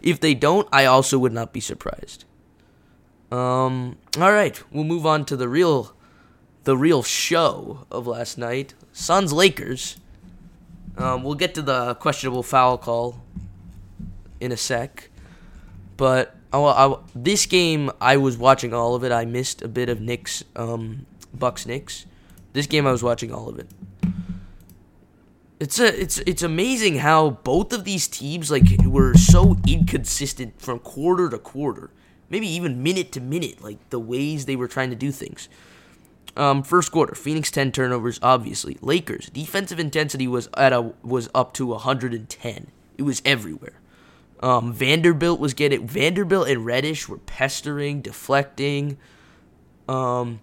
If 0.02 0.20
they 0.20 0.34
don't, 0.34 0.66
I 0.72 0.86
also 0.86 1.18
would 1.18 1.32
not 1.32 1.52
be 1.52 1.60
surprised. 1.60 2.24
Um, 3.30 3.98
all 4.18 4.32
right, 4.32 4.60
we'll 4.72 4.84
move 4.84 5.06
on 5.06 5.24
to 5.26 5.36
the 5.36 5.48
real, 5.48 5.94
the 6.64 6.76
real 6.76 7.02
show 7.02 7.86
of 7.90 8.06
last 8.06 8.38
night. 8.38 8.74
Suns 8.92 9.32
Lakers. 9.32 9.98
Um, 10.96 11.22
we'll 11.22 11.34
get 11.34 11.54
to 11.54 11.62
the 11.62 11.94
questionable 11.96 12.42
foul 12.42 12.76
call 12.76 13.22
in 14.40 14.50
a 14.50 14.56
sec. 14.56 15.09
But 16.00 16.34
I, 16.50 16.58
I, 16.58 16.96
this 17.14 17.44
game, 17.44 17.90
I 18.00 18.16
was 18.16 18.38
watching 18.38 18.72
all 18.72 18.94
of 18.94 19.04
it. 19.04 19.12
I 19.12 19.26
missed 19.26 19.60
a 19.60 19.68
bit 19.68 19.90
of 19.90 20.00
Knicks, 20.00 20.42
um, 20.56 21.04
Bucks 21.34 21.66
Knicks. 21.66 22.06
This 22.54 22.66
game, 22.66 22.86
I 22.86 22.90
was 22.90 23.02
watching 23.02 23.34
all 23.34 23.50
of 23.50 23.58
it. 23.58 23.68
It's 25.60 25.78
a, 25.78 26.00
it's 26.00 26.16
it's 26.20 26.42
amazing 26.42 27.00
how 27.00 27.28
both 27.28 27.74
of 27.74 27.84
these 27.84 28.08
teams 28.08 28.50
like 28.50 28.62
were 28.82 29.12
so 29.12 29.58
inconsistent 29.68 30.58
from 30.58 30.78
quarter 30.78 31.28
to 31.28 31.36
quarter, 31.36 31.90
maybe 32.30 32.48
even 32.48 32.82
minute 32.82 33.12
to 33.12 33.20
minute, 33.20 33.62
like 33.62 33.90
the 33.90 34.00
ways 34.00 34.46
they 34.46 34.56
were 34.56 34.68
trying 34.68 34.88
to 34.88 34.96
do 34.96 35.12
things. 35.12 35.50
Um, 36.34 36.62
first 36.62 36.90
quarter, 36.90 37.14
Phoenix 37.14 37.50
ten 37.50 37.72
turnovers. 37.72 38.18
Obviously, 38.22 38.78
Lakers 38.80 39.28
defensive 39.28 39.78
intensity 39.78 40.26
was 40.26 40.48
at 40.56 40.72
a 40.72 40.94
was 41.02 41.28
up 41.34 41.52
to 41.54 41.66
110. 41.66 42.68
It 42.96 43.02
was 43.02 43.20
everywhere. 43.26 43.79
Um, 44.40 44.72
Vanderbilt 44.72 45.38
was 45.38 45.54
getting 45.54 45.86
Vanderbilt 45.86 46.48
and 46.48 46.64
Reddish 46.64 47.08
were 47.08 47.18
pestering, 47.18 48.00
deflecting. 48.00 48.96
Um, 49.86 50.40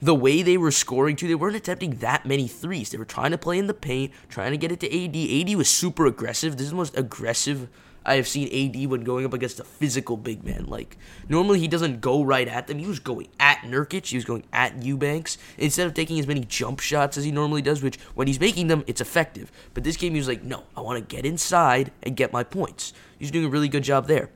the 0.00 0.14
way 0.14 0.42
they 0.42 0.56
were 0.56 0.70
scoring 0.70 1.16
too, 1.16 1.26
they 1.26 1.34
weren't 1.34 1.56
attempting 1.56 1.96
that 1.96 2.26
many 2.26 2.46
threes. 2.46 2.90
They 2.90 2.98
were 2.98 3.04
trying 3.04 3.30
to 3.32 3.38
play 3.38 3.58
in 3.58 3.66
the 3.66 3.74
paint, 3.74 4.12
trying 4.28 4.52
to 4.52 4.58
get 4.58 4.70
it 4.70 4.80
to 4.80 4.86
AD. 4.86 5.48
AD 5.50 5.56
was 5.56 5.68
super 5.68 6.06
aggressive. 6.06 6.56
This 6.56 6.66
is 6.66 6.70
the 6.70 6.76
most 6.76 6.96
aggressive 6.96 7.68
I 8.08 8.16
have 8.16 8.26
seen 8.26 8.48
AD 8.48 8.90
when 8.90 9.02
going 9.02 9.24
up 9.24 9.34
against 9.34 9.60
a 9.60 9.64
physical 9.64 10.16
big 10.16 10.42
man. 10.44 10.64
Like 10.66 10.96
normally 11.28 11.60
he 11.60 11.68
doesn't 11.68 12.00
go 12.00 12.22
right 12.22 12.48
at 12.48 12.66
them. 12.66 12.78
He 12.78 12.86
was 12.86 12.98
going 12.98 13.28
at 13.38 13.58
Nurkic. 13.58 14.06
He 14.06 14.16
was 14.16 14.24
going 14.24 14.44
at 14.52 14.82
Eubanks 14.82 15.36
instead 15.58 15.86
of 15.86 15.94
taking 15.94 16.18
as 16.18 16.26
many 16.26 16.40
jump 16.40 16.80
shots 16.80 17.18
as 17.18 17.24
he 17.24 17.30
normally 17.30 17.62
does. 17.62 17.82
Which 17.82 17.98
when 18.14 18.26
he's 18.26 18.40
making 18.40 18.68
them, 18.68 18.82
it's 18.86 19.00
effective. 19.00 19.52
But 19.74 19.84
this 19.84 19.96
game 19.96 20.14
he 20.14 20.18
was 20.18 20.28
like, 20.28 20.42
no, 20.42 20.64
I 20.76 20.80
want 20.80 21.06
to 21.06 21.16
get 21.16 21.26
inside 21.26 21.92
and 22.02 22.16
get 22.16 22.32
my 22.32 22.42
points. 22.42 22.92
He's 23.18 23.30
doing 23.30 23.44
a 23.44 23.50
really 23.50 23.68
good 23.68 23.84
job 23.84 24.06
there. 24.06 24.30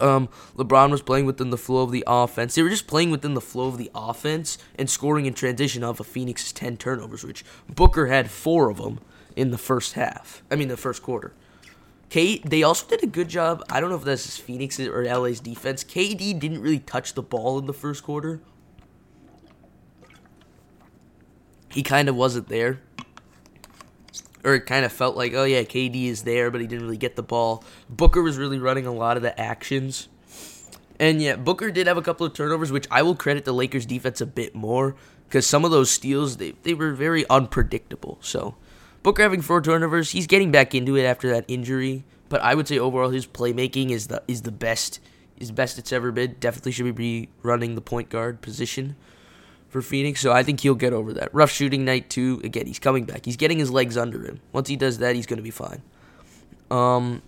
Um, 0.00 0.28
LeBron 0.56 0.90
was 0.90 1.02
playing 1.02 1.26
within 1.26 1.50
the 1.50 1.58
flow 1.58 1.82
of 1.82 1.90
the 1.90 2.04
offense. 2.06 2.54
They 2.54 2.62
were 2.62 2.68
just 2.68 2.86
playing 2.86 3.10
within 3.10 3.34
the 3.34 3.40
flow 3.40 3.68
of 3.68 3.78
the 3.78 3.90
offense 3.94 4.58
and 4.76 4.88
scoring 4.88 5.26
in 5.26 5.34
transition 5.34 5.82
off 5.82 6.00
of 6.00 6.06
Phoenix's 6.06 6.52
10 6.52 6.76
turnovers, 6.76 7.24
which 7.24 7.44
Booker 7.68 8.06
had 8.06 8.30
four 8.30 8.70
of 8.70 8.78
them 8.78 9.00
in 9.34 9.50
the 9.50 9.58
first 9.58 9.94
half. 9.94 10.42
I 10.50 10.56
mean, 10.56 10.68
the 10.68 10.76
first 10.76 11.02
quarter. 11.02 11.32
K, 12.08 12.38
they 12.38 12.62
also 12.62 12.86
did 12.86 13.02
a 13.02 13.06
good 13.06 13.28
job. 13.28 13.62
I 13.70 13.80
don't 13.80 13.90
know 13.90 13.96
if 13.96 14.04
that's 14.04 14.38
Phoenix's 14.38 14.88
or 14.88 15.04
LA's 15.04 15.40
defense. 15.40 15.84
KD 15.84 16.38
didn't 16.38 16.60
really 16.60 16.78
touch 16.78 17.14
the 17.14 17.22
ball 17.22 17.58
in 17.58 17.66
the 17.66 17.74
first 17.74 18.02
quarter. 18.02 18.40
He 21.70 21.82
kind 21.82 22.08
of 22.08 22.16
wasn't 22.16 22.48
there 22.48 22.80
or 24.44 24.54
it 24.54 24.66
kind 24.66 24.84
of 24.84 24.92
felt 24.92 25.16
like, 25.16 25.34
oh 25.34 25.44
yeah, 25.44 25.62
KD 25.62 26.06
is 26.06 26.22
there, 26.22 26.50
but 26.50 26.60
he 26.60 26.66
didn't 26.66 26.84
really 26.84 26.96
get 26.96 27.16
the 27.16 27.22
ball. 27.22 27.64
Booker 27.88 28.22
was 28.22 28.38
really 28.38 28.58
running 28.58 28.86
a 28.86 28.92
lot 28.92 29.16
of 29.16 29.22
the 29.22 29.38
actions. 29.38 30.08
And 30.98 31.22
yeah, 31.22 31.36
Booker 31.36 31.70
did 31.70 31.86
have 31.86 31.96
a 31.96 32.02
couple 32.02 32.26
of 32.26 32.34
turnovers, 32.34 32.72
which 32.72 32.86
I 32.90 33.02
will 33.02 33.14
credit 33.14 33.44
the 33.44 33.52
Lakers 33.52 33.86
defense 33.86 34.20
a 34.20 34.26
bit 34.26 34.54
more 34.54 34.96
because 35.28 35.46
some 35.46 35.64
of 35.64 35.70
those 35.70 35.90
steals 35.90 36.38
they, 36.38 36.52
they 36.62 36.74
were 36.74 36.92
very 36.92 37.28
unpredictable. 37.28 38.18
So 38.20 38.56
Booker 39.02 39.22
having 39.22 39.42
four 39.42 39.62
turnovers, 39.62 40.10
he's 40.10 40.26
getting 40.26 40.50
back 40.50 40.74
into 40.74 40.96
it 40.96 41.04
after 41.04 41.30
that 41.30 41.44
injury. 41.48 42.04
But 42.28 42.42
I 42.42 42.54
would 42.54 42.68
say 42.68 42.78
overall 42.78 43.10
his 43.10 43.26
playmaking 43.26 43.90
is 43.90 44.08
the 44.08 44.22
is 44.28 44.42
the 44.42 44.52
best 44.52 45.00
is 45.38 45.50
best 45.50 45.78
it's 45.78 45.92
ever 45.92 46.12
been. 46.12 46.36
Definitely 46.40 46.72
should 46.72 46.94
be 46.94 47.28
running 47.42 47.74
the 47.74 47.80
point 47.80 48.10
guard 48.10 48.40
position 48.42 48.96
for 49.68 49.82
Phoenix, 49.82 50.20
so 50.20 50.32
I 50.32 50.42
think 50.42 50.60
he'll 50.60 50.74
get 50.74 50.92
over 50.92 51.12
that. 51.14 51.32
Rough 51.32 51.50
shooting 51.50 51.84
night 51.84 52.10
too. 52.10 52.40
Again, 52.44 52.66
he's 52.66 52.78
coming 52.78 53.04
back. 53.04 53.24
He's 53.24 53.36
getting 53.36 53.58
his 53.58 53.70
legs 53.70 53.96
under 53.96 54.24
him. 54.24 54.40
Once 54.52 54.68
he 54.68 54.76
does 54.76 54.98
that, 54.98 55.14
he's 55.14 55.26
going 55.26 55.38
to 55.38 55.42
be 55.42 55.50
fine. 55.50 55.82
Um. 56.70 57.22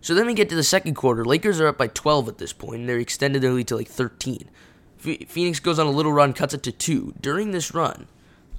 So 0.00 0.14
then 0.14 0.26
we 0.26 0.34
get 0.34 0.48
to 0.50 0.54
the 0.54 0.62
second 0.62 0.94
quarter. 0.94 1.24
Lakers 1.24 1.60
are 1.60 1.66
up 1.66 1.76
by 1.76 1.88
12 1.88 2.28
at 2.28 2.38
this 2.38 2.52
point, 2.52 2.80
and 2.80 2.88
they're 2.88 2.98
extended 2.98 3.42
their 3.42 3.52
lead 3.52 3.68
to 3.68 3.76
like 3.76 3.88
13. 3.88 4.48
Phoenix 4.96 5.60
goes 5.60 5.78
on 5.78 5.86
a 5.86 5.90
little 5.90 6.12
run, 6.12 6.32
cuts 6.32 6.54
it 6.54 6.62
to 6.62 6.72
two. 6.72 7.14
During 7.20 7.50
this 7.50 7.74
run, 7.74 8.06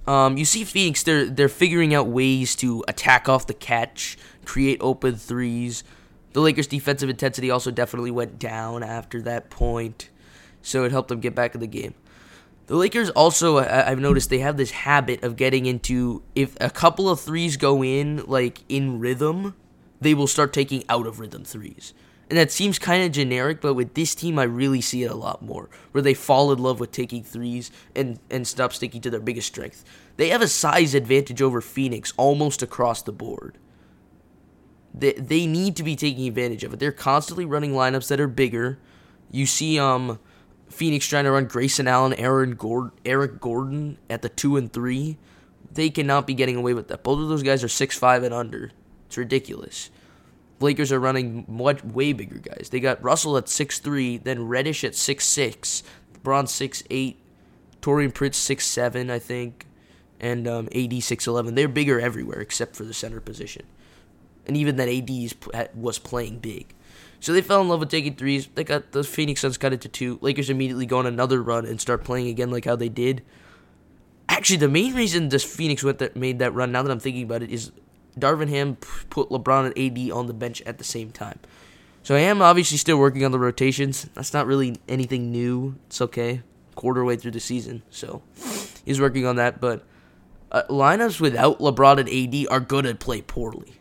um, 0.09 0.37
you 0.37 0.45
see 0.45 0.63
Phoenix. 0.63 1.03
They're 1.03 1.29
they're 1.29 1.49
figuring 1.49 1.93
out 1.93 2.07
ways 2.07 2.55
to 2.57 2.83
attack 2.87 3.29
off 3.29 3.45
the 3.45 3.53
catch, 3.53 4.17
create 4.43 4.79
open 4.81 5.15
threes. 5.15 5.83
The 6.33 6.41
Lakers' 6.41 6.67
defensive 6.67 7.09
intensity 7.09 7.51
also 7.51 7.69
definitely 7.69 8.11
went 8.11 8.39
down 8.39 8.81
after 8.83 9.21
that 9.21 9.49
point 9.49 10.09
so 10.61 10.83
it 10.83 10.91
helped 10.91 11.09
them 11.09 11.19
get 11.19 11.35
back 11.35 11.55
in 11.55 11.61
the 11.61 11.67
game. 11.67 11.93
The 12.67 12.75
Lakers 12.75 13.09
also, 13.11 13.57
I've 13.57 13.99
noticed 13.99 14.29
they 14.29 14.39
have 14.39 14.57
this 14.57 14.71
habit 14.71 15.23
of 15.23 15.35
getting 15.35 15.65
into 15.65 16.21
if 16.35 16.55
a 16.61 16.69
couple 16.69 17.09
of 17.09 17.19
threes 17.19 17.57
go 17.57 17.83
in 17.83 18.23
like 18.25 18.61
in 18.69 18.99
rhythm, 18.99 19.55
they 19.99 20.13
will 20.13 20.27
start 20.27 20.53
taking 20.53 20.83
out 20.87 21.07
of 21.07 21.19
rhythm 21.19 21.43
threes. 21.43 21.93
And 22.29 22.37
that 22.37 22.51
seems 22.51 22.77
kind 22.77 23.03
of 23.03 23.11
generic, 23.11 23.59
but 23.59 23.73
with 23.73 23.95
this 23.95 24.13
team, 24.13 24.37
I 24.37 24.43
really 24.43 24.81
see 24.81 25.03
it 25.03 25.09
a 25.09 25.15
lot 25.15 25.41
more, 25.41 25.67
where 25.91 26.03
they 26.03 26.13
fall 26.13 26.51
in 26.51 26.59
love 26.59 26.79
with 26.79 26.91
taking 26.91 27.23
threes 27.23 27.71
and, 27.95 28.19
and 28.29 28.47
stop 28.47 28.71
sticking 28.71 29.01
to 29.01 29.09
their 29.09 29.19
biggest 29.19 29.47
strength. 29.47 29.83
They 30.17 30.29
have 30.29 30.43
a 30.43 30.47
size 30.47 30.93
advantage 30.93 31.41
over 31.41 31.59
Phoenix 31.59 32.13
almost 32.17 32.61
across 32.61 33.01
the 33.01 33.11
board. 33.11 33.57
They, 34.93 35.13
they 35.13 35.47
need 35.47 35.75
to 35.77 35.83
be 35.83 35.95
taking 35.95 36.27
advantage 36.27 36.63
of 36.63 36.73
it. 36.73 36.79
They're 36.79 36.91
constantly 36.91 37.45
running 37.45 37.71
lineups 37.71 38.09
that 38.09 38.19
are 38.19 38.27
bigger. 38.27 38.77
You 39.31 39.47
see, 39.47 39.79
um, 39.79 40.19
Phoenix 40.69 41.07
trying 41.07 41.23
to 41.23 41.31
run 41.31 41.45
Grayson 41.45 41.87
Allen, 41.87 42.13
Aaron 42.13 42.51
Gord- 42.51 42.91
Eric 43.05 43.39
Gordon 43.39 43.97
at 44.07 44.21
the 44.21 44.29
two 44.29 44.55
and 44.55 44.71
three. 44.71 45.17
They 45.71 45.89
cannot 45.89 46.27
be 46.27 46.35
getting 46.35 46.55
away 46.55 46.75
with 46.75 46.89
that. 46.89 47.03
Both 47.03 47.19
of 47.19 47.29
those 47.29 47.43
guys 47.43 47.63
are 47.63 47.69
six 47.69 47.97
five 47.97 48.23
and 48.23 48.33
under. 48.33 48.71
It's 49.07 49.17
ridiculous. 49.17 49.89
Lakers 50.59 50.91
are 50.91 50.99
running 50.99 51.45
much 51.47 51.83
way 51.83 52.13
bigger 52.13 52.37
guys. 52.37 52.69
They 52.71 52.79
got 52.79 53.03
Russell 53.03 53.37
at 53.37 53.49
six 53.49 53.79
three, 53.79 54.17
then 54.17 54.47
Reddish 54.47 54.83
at 54.83 54.95
six 54.95 55.25
six, 55.25 55.83
Braun 56.23 56.47
six 56.47 56.83
eight, 56.89 57.17
Taurean 57.81 58.13
Prince 58.13 58.37
six 58.37 58.65
seven, 58.65 59.09
I 59.09 59.19
think, 59.19 59.65
and 60.19 60.47
um, 60.47 60.69
AD 60.75 61.01
six 61.03 61.27
eleven. 61.27 61.55
They're 61.55 61.67
bigger 61.67 61.99
everywhere 61.99 62.39
except 62.39 62.75
for 62.75 62.83
the 62.83 62.93
center 62.93 63.19
position, 63.19 63.65
and 64.45 64.57
even 64.57 64.75
that 64.77 64.89
AD 64.89 65.73
was 65.75 65.99
playing 65.99 66.39
big. 66.39 66.73
So 67.21 67.33
they 67.33 67.41
fell 67.41 67.61
in 67.61 67.67
love 67.67 67.81
with 67.81 67.89
taking 67.89 68.15
threes. 68.15 68.47
They 68.55 68.63
got 68.63 68.91
the 68.91 69.03
Phoenix 69.03 69.41
Suns 69.41 69.57
cut 69.57 69.73
it 69.73 69.81
to 69.81 69.89
two. 69.89 70.19
Lakers 70.21 70.49
immediately 70.49 70.85
go 70.85 70.99
on 70.99 71.05
another 71.05 71.43
run 71.43 71.65
and 71.65 71.79
start 71.79 72.03
playing 72.03 72.27
again 72.27 72.49
like 72.49 72.65
how 72.65 72.75
they 72.77 72.89
did. 72.89 73.23
Actually, 74.29 74.57
the 74.57 74.69
main 74.69 74.93
reason 74.93 75.29
this 75.29 75.43
Phoenix 75.43 75.83
went 75.83 75.97
that 75.99 76.15
made 76.15 76.39
that 76.39 76.53
run, 76.53 76.71
now 76.71 76.81
that 76.81 76.91
I'm 76.91 76.99
thinking 76.99 77.23
about 77.23 77.43
it, 77.43 77.49
is 77.49 77.71
Darvin 78.19 78.49
Ham 78.49 78.77
put 79.09 79.29
LeBron 79.29 79.65
and 79.65 79.77
AD 79.77 80.11
on 80.11 80.27
the 80.27 80.33
bench 80.33 80.61
at 80.63 80.77
the 80.77 80.83
same 80.83 81.11
time. 81.11 81.39
So 82.03 82.15
I 82.15 82.19
am 82.19 82.41
obviously 82.41 82.77
still 82.77 82.97
working 82.97 83.25
on 83.25 83.31
the 83.31 83.39
rotations. 83.39 84.09
That's 84.13 84.33
not 84.33 84.47
really 84.47 84.77
anything 84.87 85.31
new. 85.31 85.75
It's 85.87 86.01
okay. 86.01 86.41
Quarter 86.75 87.03
way 87.03 87.17
through 87.17 87.31
the 87.31 87.39
season, 87.39 87.83
so 87.89 88.21
he's 88.85 89.01
working 89.01 89.25
on 89.25 89.35
that. 89.35 89.59
But 89.59 89.83
uh, 90.51 90.63
lineups 90.69 91.19
without 91.19 91.59
LeBron 91.59 91.99
and 91.99 92.09
AD 92.09 92.51
are 92.51 92.61
gonna 92.61 92.95
play 92.95 93.21
poorly 93.21 93.79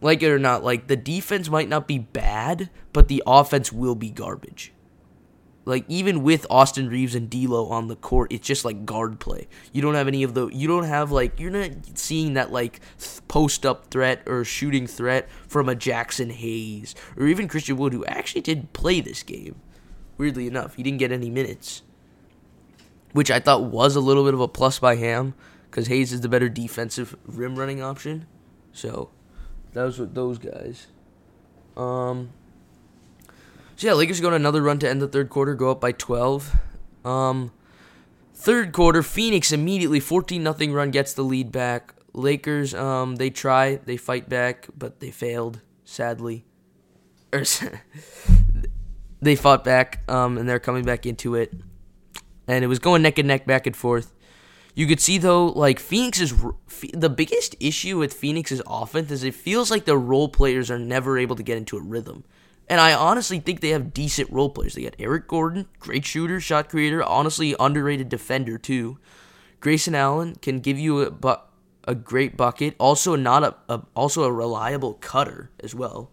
like 0.00 0.22
it 0.22 0.30
or 0.30 0.38
not, 0.38 0.64
like 0.64 0.86
the 0.86 0.96
defense 0.96 1.48
might 1.48 1.68
not 1.68 1.86
be 1.86 1.98
bad, 1.98 2.70
but 2.92 3.08
the 3.08 3.22
offense 3.26 3.72
will 3.72 3.94
be 3.94 4.10
garbage. 4.10 4.72
Like 5.68 5.84
even 5.86 6.22
with 6.22 6.46
Austin 6.48 6.88
Reaves 6.88 7.14
and 7.14 7.28
D'Lo 7.28 7.66
on 7.66 7.88
the 7.88 7.96
court, 7.96 8.32
it's 8.32 8.46
just 8.46 8.64
like 8.64 8.86
guard 8.86 9.20
play. 9.20 9.48
You 9.70 9.82
don't 9.82 9.96
have 9.96 10.08
any 10.08 10.22
of 10.22 10.32
the. 10.32 10.48
You 10.48 10.66
don't 10.66 10.84
have 10.84 11.12
like 11.12 11.38
you're 11.38 11.50
not 11.50 11.72
seeing 11.92 12.32
that 12.34 12.50
like 12.50 12.80
post 13.28 13.66
up 13.66 13.90
threat 13.90 14.22
or 14.24 14.44
shooting 14.44 14.86
threat 14.86 15.28
from 15.46 15.68
a 15.68 15.74
Jaxson 15.74 16.32
Hayes 16.32 16.94
or 17.18 17.26
even 17.26 17.48
Christian 17.48 17.76
Wood, 17.76 17.92
who 17.92 18.02
actually 18.06 18.40
did 18.40 18.72
play 18.72 19.02
this 19.02 19.22
game. 19.22 19.56
Weirdly 20.16 20.46
enough, 20.46 20.76
he 20.76 20.82
didn't 20.82 21.00
get 21.00 21.12
any 21.12 21.28
minutes, 21.28 21.82
which 23.12 23.30
I 23.30 23.38
thought 23.38 23.64
was 23.64 23.94
a 23.94 24.00
little 24.00 24.24
bit 24.24 24.32
of 24.32 24.40
a 24.40 24.48
plus 24.48 24.78
by 24.78 24.94
Ham 24.94 25.34
because 25.70 25.88
Hayes 25.88 26.14
is 26.14 26.22
the 26.22 26.30
better 26.30 26.48
defensive 26.48 27.14
rim 27.26 27.56
running 27.56 27.82
option. 27.82 28.26
So 28.72 29.10
that 29.74 29.82
was 29.82 29.98
with 29.98 30.14
those 30.14 30.38
guys. 30.38 30.86
Um. 31.76 32.30
So 33.78 33.86
yeah, 33.86 33.92
Lakers 33.92 34.20
go 34.20 34.26
on 34.26 34.34
another 34.34 34.60
run 34.60 34.80
to 34.80 34.88
end 34.90 35.00
the 35.00 35.06
third 35.06 35.30
quarter, 35.30 35.54
go 35.54 35.70
up 35.70 35.80
by 35.80 35.92
12. 35.92 36.52
Um, 37.04 37.52
third 38.34 38.72
quarter, 38.72 39.04
Phoenix 39.04 39.52
immediately 39.52 40.00
14 40.00 40.42
nothing 40.42 40.72
run 40.72 40.90
gets 40.90 41.14
the 41.14 41.22
lead 41.22 41.52
back. 41.52 41.94
Lakers, 42.12 42.74
um, 42.74 43.14
they 43.14 43.30
try, 43.30 43.76
they 43.76 43.96
fight 43.96 44.28
back, 44.28 44.66
but 44.76 44.98
they 44.98 45.12
failed, 45.12 45.60
sadly. 45.84 46.44
Or, 47.32 47.44
they 49.22 49.36
fought 49.36 49.62
back, 49.62 50.02
um, 50.10 50.38
and 50.38 50.48
they're 50.48 50.58
coming 50.58 50.84
back 50.84 51.06
into 51.06 51.36
it. 51.36 51.54
And 52.48 52.64
it 52.64 52.66
was 52.66 52.80
going 52.80 53.02
neck 53.02 53.18
and 53.18 53.28
neck, 53.28 53.46
back 53.46 53.68
and 53.68 53.76
forth. 53.76 54.12
You 54.74 54.88
could 54.88 55.00
see 55.00 55.18
though, 55.18 55.46
like 55.46 55.78
Phoenix 55.78 56.20
is 56.20 56.34
the 56.92 57.10
biggest 57.10 57.54
issue 57.60 57.96
with 57.96 58.12
Phoenix's 58.12 58.60
offense 58.66 59.12
is 59.12 59.22
it 59.22 59.34
feels 59.34 59.70
like 59.70 59.84
the 59.84 59.96
role 59.96 60.28
players 60.28 60.68
are 60.68 60.80
never 60.80 61.16
able 61.16 61.36
to 61.36 61.44
get 61.44 61.58
into 61.58 61.76
a 61.76 61.80
rhythm. 61.80 62.24
And 62.68 62.80
I 62.80 62.92
honestly 62.92 63.40
think 63.40 63.60
they 63.60 63.70
have 63.70 63.94
decent 63.94 64.30
role 64.30 64.50
players. 64.50 64.74
They 64.74 64.82
got 64.82 64.96
Eric 64.98 65.26
Gordon, 65.26 65.66
great 65.78 66.04
shooter, 66.04 66.38
shot 66.38 66.68
creator, 66.68 67.02
honestly 67.02 67.56
underrated 67.58 68.08
defender 68.08 68.58
too. 68.58 68.98
Grayson 69.60 69.94
Allen 69.94 70.36
can 70.36 70.60
give 70.60 70.78
you 70.78 71.00
a 71.00 71.10
bu- 71.10 71.42
a 71.84 71.94
great 71.94 72.36
bucket, 72.36 72.74
also 72.78 73.16
not 73.16 73.42
a, 73.42 73.54
a 73.68 73.82
also 73.96 74.24
a 74.24 74.32
reliable 74.32 74.94
cutter 74.94 75.50
as 75.60 75.74
well. 75.74 76.10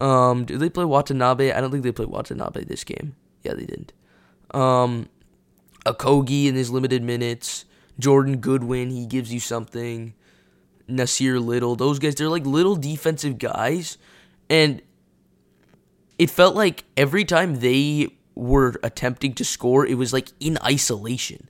Um, 0.00 0.44
do 0.44 0.58
they 0.58 0.68
play 0.68 0.84
Watanabe? 0.84 1.52
I 1.52 1.60
don't 1.60 1.70
think 1.70 1.82
they 1.82 1.92
played 1.92 2.08
Watanabe 2.10 2.64
this 2.64 2.84
game. 2.84 3.16
Yeah, 3.42 3.54
they 3.54 3.64
didn't. 3.64 3.92
Um, 4.52 5.08
Okogie 5.86 6.46
in 6.46 6.54
his 6.54 6.70
limited 6.70 7.02
minutes. 7.02 7.64
Jordan 7.98 8.38
Goodwin, 8.38 8.90
he 8.90 9.06
gives 9.06 9.32
you 9.32 9.40
something. 9.40 10.14
Nassir 10.88 11.42
Little, 11.44 11.76
those 11.76 11.98
guys, 11.98 12.14
they're 12.16 12.28
like 12.28 12.44
little 12.44 12.76
defensive 12.76 13.38
guys. 13.38 13.96
And 14.48 14.82
it 16.20 16.28
felt 16.28 16.54
like 16.54 16.84
every 16.98 17.24
time 17.24 17.60
they 17.60 18.08
were 18.34 18.74
attempting 18.82 19.32
to 19.32 19.42
score, 19.42 19.86
it 19.86 19.94
was 19.94 20.12
like 20.12 20.28
in 20.38 20.58
isolation. 20.62 21.48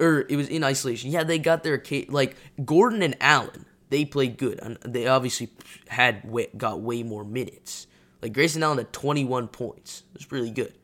Or 0.00 0.26
it 0.28 0.34
was 0.34 0.48
in 0.48 0.64
isolation. 0.64 1.12
Yeah, 1.12 1.22
they 1.22 1.38
got 1.38 1.62
their 1.62 1.80
like 2.08 2.36
Gordon 2.64 3.02
and 3.02 3.16
Allen. 3.20 3.64
they 3.90 4.04
played 4.04 4.38
good. 4.38 4.58
They 4.84 5.06
obviously 5.06 5.50
had 5.86 6.28
got 6.58 6.80
way 6.80 7.04
more 7.04 7.22
minutes. 7.22 7.86
Like 8.20 8.32
Grayson 8.32 8.64
Allen 8.64 8.78
had 8.78 8.92
21 8.92 9.48
points. 9.48 10.02
It 10.12 10.18
was 10.18 10.32
really 10.32 10.50
good. 10.50 10.74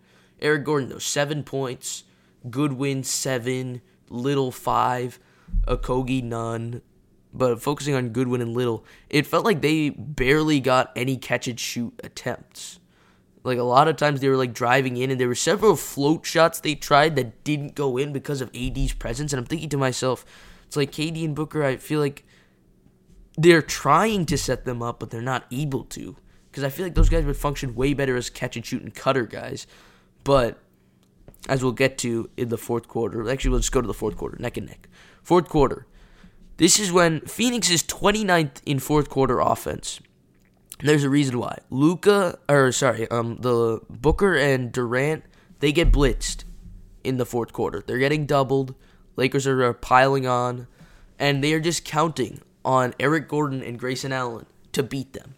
Eric 0.41 0.65
Gordon 0.65 0.91
though 0.91 0.99
seven 0.99 1.43
points. 1.43 2.05
Goodwin 2.49 3.03
seven. 3.03 3.83
Little 4.09 4.53
five. 4.53 5.19
Okogie 5.67 6.23
none. 6.23 6.83
But 7.35 7.63
focusing 7.63 7.95
on 7.95 8.11
Goodwin 8.11 8.43
and 8.43 8.55
Little, 8.55 8.85
it 9.09 9.27
felt 9.27 9.45
like 9.45 9.63
they 9.63 9.91
barely 9.91 10.61
got 10.61 10.93
any 10.95 11.17
catch 11.17 11.49
and 11.49 11.59
shoot 11.59 11.99
attempts. 12.05 12.79
Like 13.45 13.59
a 13.59 13.63
lot 13.63 13.89
of 13.89 13.97
times 13.97 14.21
they 14.21 14.29
were 14.29 14.37
like 14.37 14.53
driving 14.53 14.97
in, 14.97 15.11
and 15.11 15.19
there 15.19 15.29
were 15.29 15.35
several 15.35 15.77
float 15.77 16.27
shots 16.27 16.61
they 16.61 16.75
tried 16.75 17.17
that 17.17 17.43
didn't 17.43 17.75
go 17.75 17.97
in 17.97 18.13
because 18.13 18.41
of 18.41 18.51
AD's 18.55 18.93
presence. 18.93 19.33
And 19.33 19.41
I'm 19.41 19.47
thinking 19.47 19.71
to 19.71 19.77
myself, 19.77 20.25
it's 20.67 20.77
like 20.77 20.93
KD 20.93 21.25
and 21.25 21.35
Booker. 21.35 21.65
I 21.65 21.77
feel 21.77 22.01
like 22.01 22.25
they're 23.37 23.63
trying 23.63 24.27
to 24.27 24.39
set 24.39 24.65
them 24.65 24.83
up, 24.83 25.01
but 25.01 25.11
they're 25.11 25.23
not 25.23 25.47
able 25.51 25.85
to. 25.85 26.17
Because 26.51 26.65
I 26.65 26.69
feel 26.69 26.85
like 26.85 26.95
those 26.95 27.09
guys 27.09 27.25
would 27.25 27.37
function 27.37 27.75
way 27.75 27.95
better 27.95 28.15
as 28.15 28.29
catch 28.29 28.57
and 28.57 28.65
shoot 28.65 28.83
and 28.83 28.95
cutter 28.95 29.25
guys. 29.25 29.67
But 30.23 30.59
as 31.49 31.63
we'll 31.63 31.73
get 31.73 31.99
to 31.99 32.31
in 32.37 32.51
the 32.51 32.59
fourth 32.59 32.89
quarter, 32.89 33.29
actually, 33.29 33.51
we'll 33.51 33.61
just 33.61 33.73
go 33.73 33.81
to 33.81 33.87
the 33.87 33.95
fourth 33.95 34.17
quarter, 34.17 34.37
neck 34.39 34.57
and 34.59 34.69
neck. 34.69 34.89
Fourth 35.23 35.49
quarter. 35.49 35.87
This 36.59 36.79
is 36.79 36.93
when 36.93 37.21
Phoenix 37.23 37.71
is 37.71 37.83
29th 37.83 38.61
in 38.67 38.79
fourth 38.79 39.09
quarter 39.09 39.41
offense. 39.41 40.01
There's 40.81 41.05
a 41.05 41.09
reason 41.11 41.39
why. 41.39 41.59
Luka, 41.71 42.39
or 42.49 42.73
sorry, 42.73 43.09
um, 43.11 43.37
the 43.41 43.81
Booker 43.89 44.37
and 44.37 44.71
Durant, 44.73 45.25
they 45.61 45.73
get 45.73 45.93
blitzed 45.93 46.45
in 47.05 47.17
the 47.17 47.27
fourth 47.27 47.53
quarter. 47.53 47.83
They're 47.87 47.99
getting 47.99 48.27
doubled. 48.27 48.75
Lakers 49.17 49.47
are 49.47 49.73
piling 49.73 50.27
on, 50.27 50.67
and 51.19 51.43
they 51.43 51.53
are 51.53 51.61
just 51.61 51.85
counting 51.85 52.41
on 52.65 52.95
Eric 52.99 53.29
Gordon 53.29 53.63
and 53.63 53.79
Grayson 53.79 54.13
Allen 54.13 54.47
to 54.73 54.83
beat 54.83 55.13
them. 55.13 55.35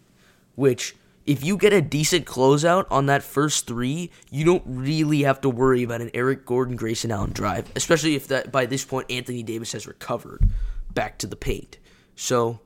Which, 0.55 0.95
if 1.25 1.43
you 1.43 1.57
get 1.57 1.73
a 1.73 1.81
decent 1.81 2.25
closeout 2.25 2.85
on 2.89 3.05
that 3.07 3.23
first 3.23 3.67
three, 3.67 4.11
you 4.31 4.45
don't 4.45 4.63
really 4.65 5.23
have 5.23 5.41
to 5.41 5.49
worry 5.49 5.83
about 5.83 6.01
an 6.01 6.11
Eric 6.13 6.45
Gordon 6.45 6.75
Grayson 6.75 7.11
Allen 7.11 7.31
drive, 7.31 7.71
especially 7.75 8.15
if 8.15 8.27
that 8.27 8.51
by 8.51 8.65
this 8.65 8.85
point 8.85 9.11
Anthony 9.11 9.43
Davis 9.43 9.73
has 9.73 9.85
recovered 9.85 10.47
back 10.95 11.19
to 11.19 11.27
the 11.27 11.35
paint. 11.35 11.77
So 12.15 12.59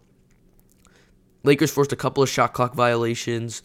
Lakers 1.43 1.71
forced 1.71 1.91
a 1.91 1.97
couple 1.97 2.23
of 2.23 2.29
shot 2.29 2.53
clock 2.53 2.73
violations. 2.73 3.61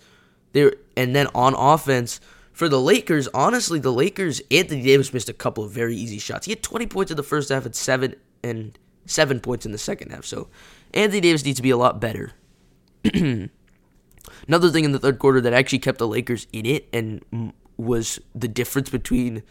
There 0.53 0.75
and 0.97 1.15
then 1.15 1.29
on 1.35 1.55
offense 1.55 2.21
for 2.53 2.69
the 2.69 2.81
Lakers, 2.81 3.29
honestly, 3.35 3.79
the 3.79 3.93
Lakers 3.93 4.41
Anthony 4.51 4.83
Davis 4.83 5.13
missed 5.13 5.29
a 5.29 5.33
couple 5.33 5.65
of 5.65 5.71
very 5.73 5.97
easy 5.97 6.19
shots. 6.19 6.47
He 6.47 6.53
had 6.53 6.63
20 6.63 6.87
points 6.87 7.11
in 7.11 7.17
the 7.17 7.23
first 7.23 7.51
half 7.51 7.67
and 7.67 7.75
7 7.75 8.15
and 8.43 8.79
7 9.07 9.41
points 9.41 9.67
in 9.67 9.73
the 9.73 9.79
second 9.79 10.11
half. 10.11 10.25
So 10.25 10.49
Anthony 10.93 11.21
Davis 11.21 11.45
needs 11.45 11.57
to 11.57 11.63
be 11.63 11.71
a 11.71 11.77
lot 11.77 12.01
better. 12.01 12.33
Another 13.13 14.71
thing 14.71 14.85
in 14.85 14.93
the 14.93 14.99
third 14.99 15.19
quarter 15.19 15.41
that 15.41 15.53
actually 15.53 15.81
kept 15.81 15.99
the 15.99 16.09
Lakers 16.09 16.47
in 16.53 16.65
it 16.65 16.89
and 16.93 17.53
was 17.77 18.21
the 18.35 18.49
difference 18.49 18.89
between 18.89 19.43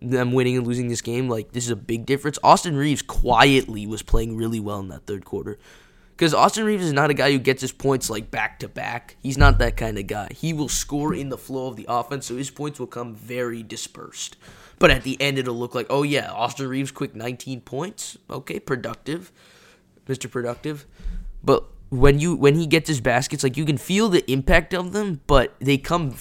them 0.00 0.32
winning 0.32 0.56
and 0.56 0.66
losing 0.66 0.88
this 0.88 1.00
game. 1.00 1.28
Like, 1.28 1.52
this 1.52 1.64
is 1.64 1.70
a 1.70 1.76
big 1.76 2.06
difference. 2.06 2.38
Austin 2.42 2.76
Reaves 2.76 3.02
quietly 3.02 3.86
was 3.86 4.02
playing 4.02 4.36
really 4.36 4.60
well 4.60 4.80
in 4.80 4.88
that 4.88 5.06
third 5.06 5.24
quarter. 5.24 5.58
Because 6.16 6.32
Austin 6.32 6.64
Reaves 6.64 6.84
is 6.84 6.94
not 6.94 7.10
a 7.10 7.14
guy 7.14 7.30
who 7.30 7.38
gets 7.38 7.60
his 7.60 7.72
points 7.72 8.08
like 8.08 8.30
back 8.30 8.58
to 8.60 8.68
back. 8.68 9.16
He's 9.22 9.36
not 9.36 9.58
that 9.58 9.76
kind 9.76 9.98
of 9.98 10.06
guy. 10.06 10.28
He 10.34 10.54
will 10.54 10.68
score 10.68 11.12
in 11.12 11.28
the 11.28 11.36
flow 11.36 11.68
of 11.68 11.76
the 11.76 11.84
offense, 11.88 12.26
so 12.26 12.36
his 12.36 12.50
points 12.50 12.80
will 12.80 12.86
come 12.86 13.14
very 13.14 13.62
dispersed. 13.62 14.36
But 14.78 14.90
at 14.90 15.02
the 15.02 15.20
end, 15.20 15.38
it'll 15.38 15.58
look 15.58 15.74
like, 15.74 15.86
oh 15.90 16.02
yeah, 16.02 16.30
Austin 16.30 16.68
Reaves 16.68 16.90
quick 16.90 17.14
19 17.14 17.60
points. 17.62 18.16
Okay, 18.30 18.58
productive, 18.58 19.30
Mr. 20.06 20.30
Productive. 20.30 20.86
But 21.44 21.64
when 21.90 22.18
you 22.18 22.34
when 22.34 22.56
he 22.56 22.66
gets 22.66 22.88
his 22.88 23.00
baskets, 23.00 23.42
like 23.42 23.56
you 23.56 23.64
can 23.64 23.78
feel 23.78 24.08
the 24.08 24.30
impact 24.30 24.74
of 24.74 24.92
them, 24.92 25.20
but 25.26 25.54
they 25.60 25.78
come 25.78 26.12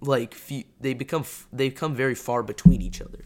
like 0.00 0.34
f- 0.34 0.64
they 0.80 0.94
become 0.94 1.24
they 1.52 1.70
come 1.70 1.94
very 1.94 2.14
far 2.14 2.42
between 2.42 2.82
each 2.82 3.00
other. 3.00 3.24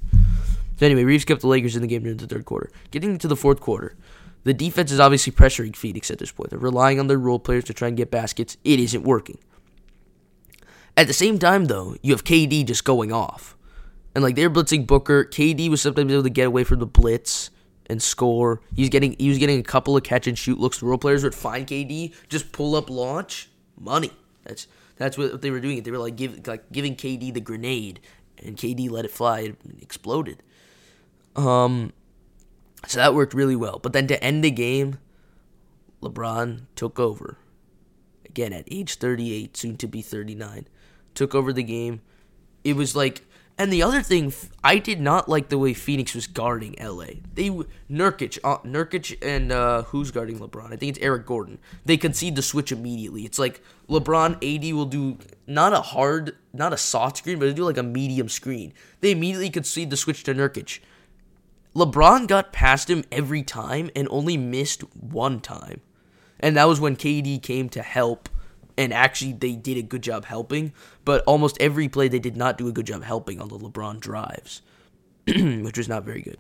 So 0.79 0.87
anyway, 0.87 1.05
Reaves 1.05 1.25
kept 1.25 1.43
the 1.43 1.49
Lakers 1.49 1.77
in 1.77 1.83
the 1.83 1.89
game 1.89 2.03
during 2.03 2.19
the 2.19 2.27
third 2.27 2.45
quarter. 2.45 2.71
Getting 2.91 3.19
to 3.19 3.29
the 3.29 3.37
fourth 3.37 3.61
quarter, 3.61 3.97
the 4.45 4.55
defense 4.55 4.91
is 4.91 4.99
obviously 5.01 5.33
pressuring 5.33 5.77
Phoenix 5.77 6.11
at 6.11 6.19
this 6.19 6.33
point. 6.33 6.51
They're 6.51 6.59
relying 6.59 6.99
on 6.99 7.07
their 7.07 7.19
role 7.19 7.39
players 7.39 7.65
to 7.65 7.75
try 7.75 7.89
and 7.89 7.97
get 7.97 8.11
baskets. 8.11 8.57
It 8.65 8.81
isn't 8.81 9.05
working. 9.05 9.39
At 10.97 11.07
the 11.07 11.13
same 11.15 11.39
time, 11.39 11.67
though, 11.67 11.97
you 12.03 12.13
have 12.13 12.25
KD 12.25 12.67
just 12.67 12.85
going 12.85 13.13
off. 13.13 13.57
And 14.15 14.23
like 14.23 14.37
they're 14.37 14.51
blitzing 14.51 14.87
Booker. 14.87 15.25
KD 15.25 15.71
was 15.71 15.81
sometimes 15.81 16.13
able 16.13 16.23
to 16.23 16.31
get 16.31 16.47
away 16.47 16.65
from 16.65 16.81
the 16.81 16.87
blitz 16.87 17.51
and 17.87 18.03
score. 18.03 18.61
He's 18.75 18.89
getting 18.89 19.17
he 19.19 19.29
was 19.29 19.39
getting 19.39 19.59
a 19.59 19.63
couple 19.63 19.97
of 19.97 20.03
catch 20.03 20.27
and 20.27 20.37
shoot 20.37 20.59
looks. 20.59 20.79
The 20.79 20.87
role 20.87 20.99
players 20.99 21.25
would 21.25 21.35
find 21.35 21.67
KD, 21.67 22.15
just 22.29 22.53
pull 22.53 22.75
up, 22.75 22.91
launch, 22.91 23.49
money. 23.79 24.13
That's 24.45 24.67
that's 25.03 25.19
what 25.19 25.43
they 25.43 25.51
were 25.51 25.61
doing. 25.61 25.83
They 25.83 25.91
were 25.91 25.99
like 25.99 26.17
give 26.17 26.47
like 26.47 26.71
giving 26.71 26.97
KD 26.97 27.35
the 27.35 27.41
grenade, 27.41 28.01
and 28.43 28.57
KD 28.57 28.91
let 28.91 29.05
it 29.05 29.11
fly. 29.11 29.41
It 29.41 29.57
exploded. 29.81 30.43
Um, 31.37 31.93
so 32.87 32.99
that 32.99 33.15
worked 33.15 33.35
really 33.35 33.57
well. 33.57 33.79
But 33.83 33.93
then 33.93 34.07
to 34.09 34.23
end 34.23 34.45
the 34.45 34.51
game, 34.51 34.99
LeBron 36.03 36.67
took 36.77 36.99
over. 36.99 37.39
Again 38.27 38.53
at 38.53 38.65
age 38.71 38.95
38, 38.97 39.57
soon 39.57 39.77
to 39.77 39.87
be 39.87 40.01
39, 40.01 40.67
took 41.15 41.35
over 41.35 41.53
the 41.53 41.63
game. 41.63 42.01
It 42.65 42.77
was 42.77 42.97
like 42.97 43.23
and 43.63 43.73
the 43.73 43.85
other 43.85 44.03
thing, 44.03 44.33
I 44.65 44.79
did 44.79 45.01
not 45.01 45.29
like 45.29 45.49
the 45.49 45.57
way 45.57 45.73
Phoenix 45.73 46.17
was 46.17 46.27
guarding 46.27 46.75
LA. 46.81 47.21
They 47.33 47.49
Nurkic, 47.89 48.41
uh, 48.43 48.59
Nurkic, 48.65 49.17
and 49.23 49.53
uh, 49.53 49.83
who's 49.83 50.11
guarding 50.11 50.41
LeBron? 50.41 50.73
I 50.73 50.77
think 50.77 50.97
it's 50.97 50.99
Eric 50.99 51.27
Gordon. 51.27 51.61
They 51.85 51.97
concede 51.97 52.35
the 52.35 52.43
switch 52.43 52.73
immediately. 52.73 53.25
It's 53.25 53.39
like 53.39 53.63
LeBron, 53.89 54.35
AD 54.43 54.75
will 54.75 54.87
do 54.87 55.17
not 55.47 55.73
a 55.73 55.81
hard, 55.81 56.37
not 56.53 56.73
a 56.73 56.77
soft 56.77 57.19
screen, 57.19 57.39
but 57.39 57.47
they 57.47 57.53
do 57.53 57.65
like 57.65 57.79
a 57.79 57.85
medium 57.85 58.29
screen. 58.29 58.73
They 59.01 59.13
immediately 59.13 59.49
concede 59.49 59.91
the 59.91 59.97
switch 59.97 60.25
to 60.25 60.35
Nurkic. 60.35 60.81
LeBron 61.77 62.27
got 62.27 62.53
past 62.53 62.91
him 62.91 63.05
every 63.13 63.45
time 63.45 63.91
and 63.95 64.09
only 64.11 64.37
missed 64.37 64.83
one 64.93 65.39
time, 65.39 65.83
and 66.41 66.57
that 66.57 66.67
was 66.67 66.81
when 66.81 66.97
KD 66.97 67.41
came 67.41 67.69
to 67.69 67.83
help 67.83 68.29
and 68.77 68.93
actually 68.93 69.33
they 69.33 69.57
did 69.57 69.77
a 69.77 69.83
good 69.83 70.03
job 70.03 70.25
helping. 70.25 70.73
But 71.05 71.25
almost 71.25 71.57
every 71.61 71.89
play 71.89 72.09
they 72.09 72.19
did 72.19 72.37
not 72.37 72.59
do 72.59 72.69
a 72.69 72.73
good 72.73 72.87
job 72.87 73.03
helping 73.03 73.41
on 73.41 73.49
the 73.49 73.59
LeBron 73.59 74.01
drives, 74.01 74.63
which 75.27 75.79
was 75.79 75.89
not 75.89 76.05
very 76.05 76.23
good. 76.23 76.39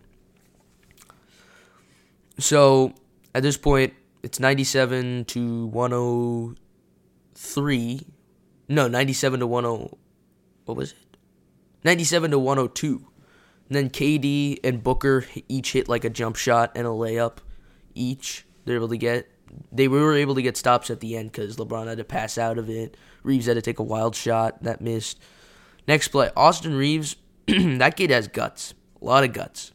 So 2.39 2.95
at 3.35 3.43
this 3.43 3.57
point, 3.57 3.95
it's 4.23 4.39
97 4.39 5.25
to 5.27 5.67
103. 5.67 8.07
No, 8.69 8.89
97 8.89 9.41
to 9.41 9.47
10. 9.47 9.63
What 10.65 10.77
was 10.77 10.93
it? 10.93 11.17
97 11.85 12.31
to 12.31 12.39
102. 12.39 13.07
And 13.69 13.77
then 13.77 13.91
KD 13.91 14.61
and 14.63 14.83
Booker 14.83 15.27
each 15.49 15.73
hit 15.73 15.89
like 15.89 16.05
a 16.05 16.11
jump 16.11 16.37
shot 16.37 16.73
and 16.75 16.87
a 16.87 16.91
layup 16.91 17.39
each. 17.95 18.47
They're 18.65 18.77
able 18.77 18.89
to 18.89 18.97
get 18.97 19.29
they 19.71 19.89
were 19.89 20.15
able 20.15 20.35
to 20.35 20.43
get 20.43 20.57
stops 20.57 20.91
at 20.91 21.01
the 21.01 21.17
end 21.17 21.33
because 21.33 21.57
LeBron 21.57 21.87
had 21.87 21.99
to 21.99 22.05
pass 22.05 22.39
out 22.39 22.59
of 22.59 22.69
it. 22.71 22.97
Reaves 23.23 23.47
had 23.47 23.55
to 23.55 23.63
take 23.63 23.79
a 23.79 23.85
wild 23.85 24.15
shot 24.15 24.63
that 24.63 24.81
missed. 24.81 25.21
Next 25.87 26.09
play, 26.09 26.31
Austin 26.37 26.75
Reaves. 26.75 27.17
that 27.47 27.97
kid 27.97 28.11
has 28.11 28.29
guts, 28.29 28.75
a 29.01 29.05
lot 29.05 29.25
of 29.25 29.33
guts. 29.33 29.73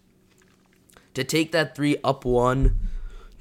To 1.15 1.23
take 1.23 1.51
that 1.51 1.75
three 1.75 1.97
up 2.03 2.25
one, 2.25 2.79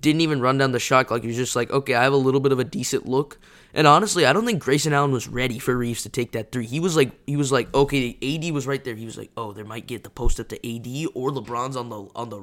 didn't 0.01 0.21
even 0.21 0.41
run 0.41 0.59
down 0.59 0.73
the 0.73 0.79
shot 0.79 1.07
clock. 1.07 1.23
He 1.23 1.29
was 1.29 1.37
just 1.37 1.57
like, 1.57 1.71
okay, 1.71 1.95
I 1.95 2.05
have 2.05 2.13
a 2.13 2.17
little 2.17 2.41
bit 2.41 2.53
of 2.53 2.59
a 2.59 2.65
decent 2.65 3.07
look. 3.07 3.39
And 3.75 3.87
honestly, 3.87 4.25
I 4.25 4.33
don't 4.33 4.47
think 4.47 4.63
Grayson 4.63 4.93
Allen 4.93 5.13
was 5.13 5.29
ready 5.29 5.59
for 5.59 5.77
Reaves 5.77 6.03
to 6.05 6.09
take 6.09 6.33
that 6.33 6.53
three. 6.53 6.65
He 6.65 6.81
was 6.81 6.97
like, 6.97 7.13
he 7.27 7.37
was 7.37 7.53
like, 7.53 7.75
okay, 7.75 8.17
AD 8.23 8.53
was 8.53 8.67
right 8.67 8.83
there. 8.83 8.95
He 8.95 9.05
was 9.05 9.19
like, 9.19 9.31
oh, 9.37 9.53
there 9.53 9.65
might 9.65 9.87
get 9.87 10.05
the 10.05 10.11
post 10.11 10.41
up 10.41 10.49
to 10.49 10.57
AD 10.57 11.09
or 11.15 11.31
LeBron's 11.31 11.77
on 11.77 11.91
the 11.91 12.09
on 12.15 12.31
the 12.31 12.43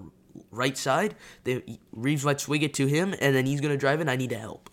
right 0.51 0.77
side. 0.77 1.15
They, 1.43 1.79
Reaves 1.91 2.25
might 2.25 2.39
swing 2.39 2.61
it 2.61 2.73
to 2.75 2.87
him, 2.87 3.13
and 3.19 3.35
then 3.35 3.45
he's 3.45 3.61
going 3.61 3.73
to 3.73 3.77
drive 3.77 4.01
it. 4.01 4.07
I 4.07 4.15
need 4.15 4.31
to 4.31 4.37
help. 4.37 4.69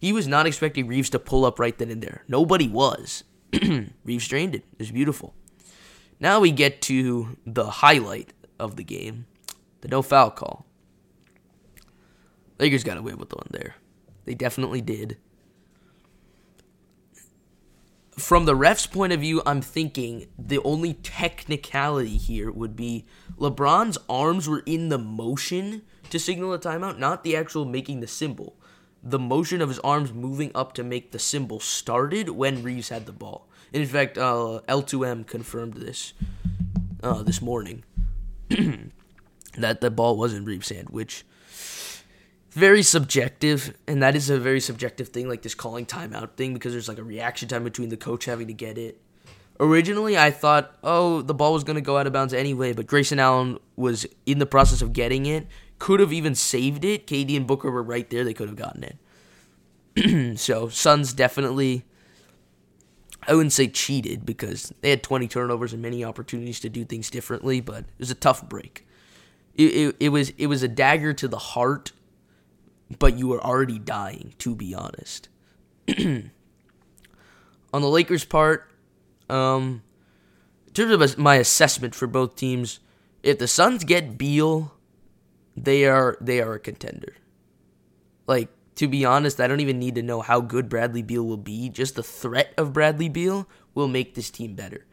He 0.00 0.12
was 0.12 0.28
not 0.28 0.46
expecting 0.46 0.86
Reaves 0.86 1.10
to 1.10 1.18
pull 1.18 1.44
up 1.44 1.58
right 1.58 1.76
then 1.76 1.90
and 1.90 2.02
there. 2.02 2.24
Nobody 2.28 2.68
was. 2.68 3.24
Reaves 4.04 4.28
drained 4.28 4.54
it. 4.54 4.64
It 4.72 4.78
was 4.78 4.90
beautiful. 4.90 5.34
Now 6.20 6.40
we 6.40 6.50
get 6.52 6.80
to 6.82 7.36
the 7.46 7.70
highlight 7.70 8.32
of 8.58 8.76
the 8.76 8.84
game 8.84 9.26
the 9.84 9.88
no 9.88 10.00
foul 10.00 10.30
call. 10.30 10.64
Lakers 12.58 12.84
got 12.84 12.96
away 12.96 13.12
with 13.12 13.28
the 13.28 13.36
one 13.36 13.48
there. 13.50 13.74
They 14.24 14.32
definitely 14.32 14.80
did 14.80 15.18
from 18.16 18.44
the 18.44 18.54
ref's 18.54 18.86
point 18.86 19.12
of 19.12 19.20
view, 19.20 19.42
I'm 19.44 19.60
thinking 19.60 20.26
the 20.38 20.60
only 20.62 20.94
technicality 20.94 22.16
here 22.16 22.50
would 22.50 22.76
be 22.76 23.06
LeBron's 23.38 23.98
arms 24.08 24.48
were 24.48 24.62
in 24.66 24.88
the 24.88 24.98
motion 24.98 25.82
to 26.10 26.18
signal 26.18 26.52
a 26.52 26.58
timeout, 26.58 26.98
not 26.98 27.24
the 27.24 27.36
actual 27.36 27.64
making 27.64 28.00
the 28.00 28.06
symbol. 28.06 28.56
The 29.02 29.18
motion 29.18 29.60
of 29.60 29.68
his 29.68 29.80
arms 29.80 30.12
moving 30.12 30.50
up 30.54 30.72
to 30.74 30.84
make 30.84 31.10
the 31.10 31.18
symbol 31.18 31.60
started 31.60 32.30
when 32.30 32.62
Reaves 32.62 32.88
had 32.88 33.06
the 33.06 33.12
ball. 33.12 33.48
in 33.72 33.86
fact, 33.86 34.16
uh, 34.16 34.60
L2M 34.68 35.26
confirmed 35.26 35.74
this 35.74 36.14
uh, 37.02 37.22
this 37.22 37.42
morning 37.42 37.84
that 39.58 39.80
the 39.80 39.90
ball 39.90 40.16
was 40.16 40.32
in 40.32 40.44
Reaves' 40.44 40.70
hand, 40.70 40.88
which 40.90 41.24
very 42.54 42.84
subjective, 42.84 43.74
and 43.88 44.00
that 44.02 44.14
is 44.14 44.30
a 44.30 44.38
very 44.38 44.60
subjective 44.60 45.08
thing, 45.08 45.28
like 45.28 45.42
this 45.42 45.56
calling 45.56 45.84
timeout 45.84 46.36
thing, 46.36 46.54
because 46.54 46.72
there's 46.72 46.88
like 46.88 46.98
a 46.98 47.04
reaction 47.04 47.48
time 47.48 47.64
between 47.64 47.88
the 47.88 47.96
coach 47.96 48.26
having 48.26 48.46
to 48.46 48.52
get 48.52 48.78
it. 48.78 49.00
Originally, 49.58 50.16
I 50.16 50.30
thought, 50.30 50.76
oh, 50.84 51.20
the 51.22 51.34
ball 51.34 51.52
was 51.52 51.64
going 51.64 51.74
to 51.76 51.82
go 51.82 51.98
out 51.98 52.06
of 52.06 52.12
bounds 52.12 52.32
anyway, 52.32 52.72
but 52.72 52.86
Grayson 52.86 53.18
Allen 53.18 53.58
was 53.74 54.06
in 54.24 54.38
the 54.38 54.46
process 54.46 54.82
of 54.82 54.92
getting 54.92 55.26
it, 55.26 55.48
could 55.80 55.98
have 55.98 56.12
even 56.12 56.36
saved 56.36 56.84
it. 56.84 57.08
KD 57.08 57.36
and 57.36 57.46
Booker 57.46 57.70
were 57.72 57.82
right 57.82 58.08
there; 58.08 58.22
they 58.22 58.34
could 58.34 58.48
have 58.48 58.56
gotten 58.56 58.84
it. 59.96 60.38
so 60.38 60.68
Suns 60.68 61.12
definitely. 61.12 61.84
I 63.26 63.34
wouldn't 63.34 63.52
say 63.52 63.68
cheated 63.68 64.26
because 64.26 64.72
they 64.82 64.90
had 64.90 65.02
20 65.02 65.28
turnovers 65.28 65.72
and 65.72 65.80
many 65.80 66.04
opportunities 66.04 66.60
to 66.60 66.68
do 66.68 66.84
things 66.84 67.08
differently, 67.08 67.60
but 67.60 67.78
it 67.78 67.98
was 67.98 68.10
a 68.10 68.14
tough 68.14 68.48
break. 68.48 68.86
It, 69.54 69.62
it, 69.62 69.96
it 69.98 70.08
was 70.10 70.30
it 70.36 70.46
was 70.46 70.62
a 70.62 70.68
dagger 70.68 71.12
to 71.14 71.26
the 71.26 71.38
heart 71.38 71.92
but 72.98 73.18
you 73.18 73.28
were 73.28 73.42
already 73.42 73.78
dying, 73.78 74.34
to 74.38 74.54
be 74.54 74.74
honest. 74.74 75.28
On 75.88 76.30
the 77.72 77.88
Lakers' 77.88 78.24
part, 78.24 78.70
um, 79.28 79.82
in 80.66 80.72
terms 80.72 81.12
of 81.12 81.18
my 81.18 81.36
assessment 81.36 81.94
for 81.94 82.06
both 82.06 82.36
teams, 82.36 82.80
if 83.22 83.38
the 83.38 83.48
Suns 83.48 83.84
get 83.84 84.18
Beal, 84.18 84.74
they 85.56 85.84
are 85.86 86.16
they 86.20 86.40
are 86.40 86.54
a 86.54 86.60
contender. 86.60 87.14
Like 88.26 88.48
to 88.76 88.88
be 88.88 89.04
honest, 89.04 89.40
I 89.40 89.46
don't 89.46 89.60
even 89.60 89.78
need 89.78 89.94
to 89.94 90.02
know 90.02 90.20
how 90.20 90.40
good 90.40 90.68
Bradley 90.68 91.02
Beal 91.02 91.24
will 91.24 91.36
be. 91.36 91.68
Just 91.68 91.94
the 91.94 92.02
threat 92.02 92.52
of 92.56 92.72
Bradley 92.72 93.08
Beal 93.08 93.48
will 93.74 93.88
make 93.88 94.14
this 94.14 94.30
team 94.30 94.54
better. 94.54 94.86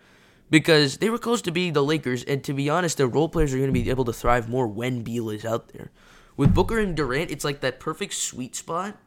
Because 0.50 0.98
they 0.98 1.10
were 1.10 1.18
close 1.18 1.42
to 1.44 1.52
being 1.52 1.74
the 1.74 1.84
Lakers, 1.84 2.24
and 2.26 2.44
to 2.44 2.54
be 2.54 2.70
honest, 2.70 2.98
their 2.98 3.08
role 3.08 3.30
players 3.30 3.54
are 3.54 3.58
going 3.58 3.74
to 3.74 3.80
be 3.80 3.90
able 3.90 4.06
to 4.06 4.14
thrive 4.14 4.50
more 4.50 4.68
when 4.68 5.02
Beal 5.02 5.30
is 5.30 5.46
out 5.46 5.70
there. 5.70 5.92
With 6.38 6.54
Booker 6.54 6.80
and 6.80 6.96
Durant, 6.96 7.32
it's 7.32 7.44
like 7.44 7.62
that 7.62 7.80
perfect 7.80 8.14
sweet 8.14 8.56
spot 8.56 8.98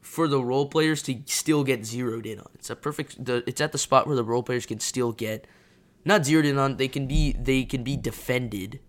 for 0.00 0.26
the 0.26 0.42
role 0.42 0.66
players 0.66 1.02
to 1.04 1.20
still 1.26 1.64
get 1.64 1.86
zeroed 1.86 2.26
in 2.26 2.40
on. 2.40 2.48
It's 2.54 2.70
a 2.70 2.76
perfect. 2.76 3.24
The, 3.24 3.44
it's 3.46 3.60
at 3.60 3.72
the 3.72 3.78
spot 3.78 4.06
where 4.06 4.16
the 4.16 4.24
role 4.24 4.42
players 4.42 4.66
can 4.66 4.80
still 4.80 5.12
get 5.12 5.46
not 6.04 6.24
zeroed 6.24 6.44
in 6.44 6.58
on. 6.58 6.76
They 6.76 6.88
can 6.88 7.06
be 7.06 7.32
they 7.32 7.64
can 7.64 7.84
be 7.84 7.96
defended. 7.96 8.80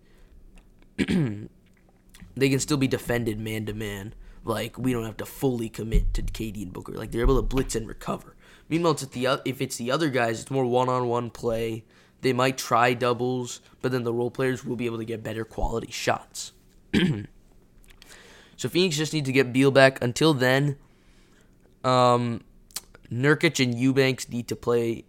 they 0.96 2.48
can 2.48 2.60
still 2.60 2.76
be 2.76 2.88
defended 2.88 3.38
man 3.38 3.66
to 3.66 3.74
man. 3.74 4.14
Like 4.44 4.76
we 4.76 4.92
don't 4.92 5.04
have 5.04 5.16
to 5.18 5.26
fully 5.26 5.68
commit 5.68 6.12
to 6.14 6.22
KD 6.22 6.64
and 6.64 6.72
Booker. 6.72 6.92
Like 6.92 7.12
they're 7.12 7.22
able 7.22 7.36
to 7.36 7.42
blitz 7.42 7.74
and 7.74 7.88
recover. 7.88 8.36
Meanwhile, 8.68 8.92
it's 8.92 9.06
the 9.06 9.40
if 9.44 9.60
it's 9.60 9.76
the 9.76 9.90
other 9.90 10.10
guys, 10.10 10.40
it's 10.40 10.50
more 10.50 10.66
one 10.66 10.88
on 10.88 11.06
one 11.08 11.30
play. 11.30 11.84
They 12.20 12.32
might 12.32 12.56
try 12.56 12.94
doubles, 12.94 13.60
but 13.82 13.92
then 13.92 14.04
the 14.04 14.12
role 14.12 14.30
players 14.30 14.64
will 14.64 14.76
be 14.76 14.86
able 14.86 14.98
to 14.98 15.04
get 15.04 15.22
better 15.22 15.44
quality 15.44 15.92
shots. 15.92 16.52
So 18.64 18.70
Phoenix 18.70 18.96
just 18.96 19.12
needs 19.12 19.26
to 19.26 19.32
get 19.32 19.52
Beal 19.52 19.70
back. 19.70 20.02
Until 20.02 20.32
then, 20.32 20.78
um, 21.84 22.40
Nurkic 23.12 23.62
and 23.62 23.78
Eubanks 23.78 24.30
need 24.30 24.48
to 24.48 24.56
play 24.56 25.04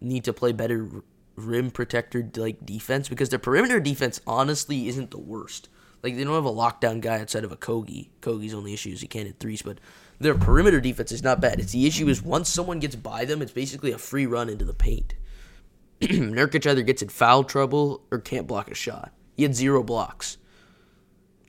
need 0.00 0.22
to 0.22 0.32
play 0.32 0.52
better 0.52 0.88
rim 1.34 1.72
protector 1.72 2.30
like 2.36 2.64
defense 2.64 3.08
because 3.08 3.30
their 3.30 3.40
perimeter 3.40 3.80
defense 3.80 4.20
honestly 4.28 4.86
isn't 4.86 5.10
the 5.10 5.18
worst. 5.18 5.68
Like 6.04 6.14
they 6.14 6.22
don't 6.22 6.36
have 6.36 6.44
a 6.44 6.52
lockdown 6.52 7.00
guy 7.00 7.18
outside 7.18 7.42
of 7.42 7.50
Okogie. 7.50 8.10
Kogi's 8.20 8.54
only 8.54 8.74
issue 8.74 8.90
is 8.90 9.00
he 9.00 9.08
can't 9.08 9.26
hit 9.26 9.40
threes, 9.40 9.62
but 9.62 9.80
their 10.20 10.36
perimeter 10.36 10.80
defense 10.80 11.10
is 11.10 11.24
not 11.24 11.40
bad. 11.40 11.58
It's 11.58 11.72
the 11.72 11.88
issue 11.88 12.08
is 12.08 12.22
once 12.22 12.48
someone 12.48 12.78
gets 12.78 12.94
by 12.94 13.24
them, 13.24 13.42
it's 13.42 13.50
basically 13.50 13.90
a 13.90 13.98
free 13.98 14.26
run 14.26 14.48
into 14.48 14.64
the 14.64 14.72
paint. 14.72 15.14
Nurkic 16.00 16.64
either 16.64 16.82
gets 16.82 17.02
in 17.02 17.08
foul 17.08 17.42
trouble 17.42 18.04
or 18.12 18.20
can't 18.20 18.46
block 18.46 18.70
a 18.70 18.74
shot. 18.76 19.12
He 19.36 19.42
had 19.42 19.56
zero 19.56 19.82
blocks. 19.82 20.36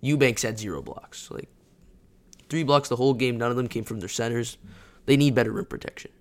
Eubanks 0.02 0.42
had 0.42 0.60
zero 0.60 0.82
blocks. 0.82 1.30
Like 1.32 1.50
three 2.50 2.64
blocks 2.64 2.90
the 2.90 2.96
whole 2.96 3.14
game. 3.14 3.38
None 3.38 3.52
of 3.52 3.58
them 3.58 3.68
came 3.68 3.84
from 3.84 4.00
their 4.00 4.10
centers. 4.10 4.58
They 5.06 5.18
need 5.18 5.36
better 5.36 5.52
rim 5.52 5.66
protection. 5.66 6.12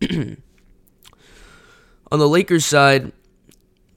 On 2.12 2.18
the 2.18 2.28
Lakers 2.28 2.64
side, 2.64 3.12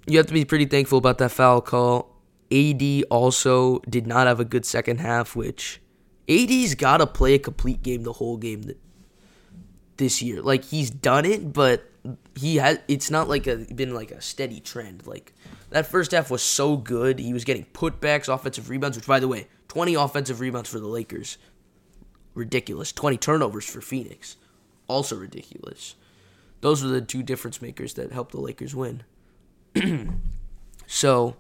you 0.06 0.18
have 0.18 0.28
to 0.28 0.34
be 0.34 0.46
pretty 0.46 0.66
thankful 0.66 0.98
about 0.98 1.18
that 1.20 1.32
foul 1.32 1.62
call. 1.62 2.10
AD 2.52 3.04
also 3.10 3.80
did 3.90 4.06
not 4.06 4.28
have 4.28 4.40
a 4.40 4.46
good 4.46 4.66
second 4.66 5.00
half, 5.00 5.36
which 5.36 5.82
AD's 6.30 6.76
got 6.76 6.98
to 6.98 7.08
play 7.08 7.34
a 7.34 7.40
complete 7.40 7.82
game 7.82 8.04
the 8.04 8.14
whole 8.14 8.38
game 8.38 8.72
this 9.98 10.22
year. 10.22 10.42
Like 10.42 10.66
he's 10.66 10.90
done 10.90 11.26
it, 11.26 11.54
but 11.54 11.90
he 12.36 12.58
has. 12.58 12.80
It's 12.88 13.10
not 13.10 13.30
like 13.30 13.48
a 13.48 13.58
been 13.58 13.94
like 13.94 14.12
a 14.12 14.22
steady 14.22 14.60
trend. 14.60 15.08
Like 15.08 15.34
that 15.70 15.88
first 15.88 16.12
half 16.12 16.30
was 16.30 16.42
so 16.42 16.78
good. 16.78 17.20
He 17.20 17.34
was 17.34 17.44
getting 17.44 17.66
putbacks, 17.74 18.34
offensive 18.34 18.70
rebounds, 18.70 18.98
which, 18.98 19.08
by 19.08 19.20
the 19.20 19.28
way, 19.28 19.48
20 19.70 19.96
offensive 19.96 20.40
rebounds 20.40 20.70
for 20.70 20.80
the 20.80 20.88
Lakers. 20.88 21.38
Ridiculous. 22.36 22.92
20 22.92 23.18
turnovers 23.18 23.66
for 23.66 23.82
Phoenix. 23.82 24.38
Also 24.88 25.16
ridiculous. 25.16 25.96
Those 26.62 26.84
were 26.84 26.90
the 26.90 27.02
two 27.02 27.24
difference 27.24 27.62
makers 27.62 27.96
that 27.96 28.12
helped 28.12 28.32
the 28.32 28.40
Lakers 28.40 28.76
win. 28.76 29.04
so, 30.88 31.36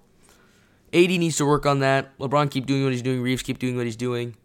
AD 0.91 1.09
needs 1.09 1.37
to 1.37 1.45
work 1.45 1.65
on 1.65 1.79
that. 1.79 2.17
LeBron 2.19 2.51
keep 2.51 2.65
doing 2.65 2.83
what 2.83 2.91
he's 2.91 3.01
doing. 3.01 3.21
Reaves 3.21 3.41
keep 3.41 3.57
doing 3.59 3.75
what 3.75 3.85
he's 3.85 3.95
doing. 3.95 4.35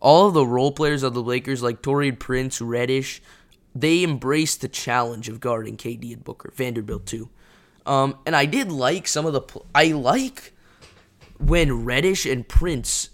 All 0.00 0.28
of 0.28 0.34
the 0.34 0.46
role 0.46 0.72
players 0.72 1.02
of 1.02 1.14
the 1.14 1.22
Lakers, 1.22 1.62
like 1.62 1.82
Taurean 1.82 2.18
Prince, 2.18 2.60
Reddish, 2.60 3.20
they 3.74 4.02
embrace 4.02 4.56
the 4.56 4.68
challenge 4.68 5.28
of 5.28 5.40
guarding 5.40 5.76
KD 5.76 6.12
and 6.12 6.24
Booker. 6.24 6.52
Vanderbilt 6.54 7.06
too. 7.06 7.30
Um, 7.86 8.18
and 8.26 8.36
I 8.36 8.44
did 8.44 8.70
like 8.70 9.08
some 9.08 9.26
of 9.26 9.32
the. 9.32 9.40
Pl- 9.40 9.66
I 9.74 9.86
like 9.92 10.52
when 11.38 11.84
Reddish 11.84 12.26
and 12.26 12.46
Prince 12.46 13.10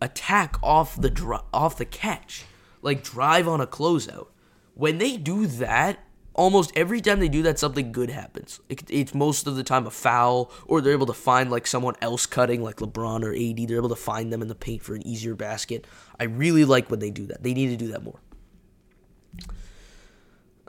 attack 0.00 0.56
off 0.62 1.00
the 1.00 1.10
dr- 1.10 1.44
off 1.52 1.76
the 1.76 1.84
catch, 1.84 2.44
like 2.80 3.04
drive 3.04 3.46
on 3.46 3.60
a 3.60 3.66
closeout. 3.66 4.28
When 4.74 4.96
they 4.98 5.18
do 5.18 5.46
that, 5.46 5.98
almost 6.34 6.72
every 6.74 7.00
time 7.00 7.20
they 7.20 7.28
do 7.28 7.42
that, 7.42 7.58
something 7.58 7.92
good 7.92 8.10
happens. 8.10 8.60
It, 8.68 8.82
it's 8.88 9.14
most 9.14 9.46
of 9.46 9.56
the 9.56 9.62
time 9.62 9.86
a 9.86 9.90
foul, 9.90 10.50
or 10.66 10.80
they're 10.80 10.92
able 10.92 11.06
to 11.06 11.12
find 11.12 11.50
like 11.50 11.66
someone 11.66 11.94
else 12.00 12.24
cutting, 12.24 12.62
like 12.62 12.76
LeBron 12.76 13.22
or 13.22 13.34
AD. 13.34 13.68
They're 13.68 13.76
able 13.76 13.88
to 13.90 13.96
find 13.96 14.32
them 14.32 14.42
in 14.42 14.48
the 14.48 14.54
paint 14.54 14.82
for 14.82 14.94
an 14.94 15.06
easier 15.06 15.34
basket. 15.34 15.86
I 16.18 16.24
really 16.24 16.64
like 16.64 16.90
when 16.90 17.00
they 17.00 17.10
do 17.10 17.26
that. 17.26 17.42
They 17.42 17.52
need 17.52 17.68
to 17.68 17.76
do 17.76 17.92
that 17.92 18.02
more. 18.02 18.20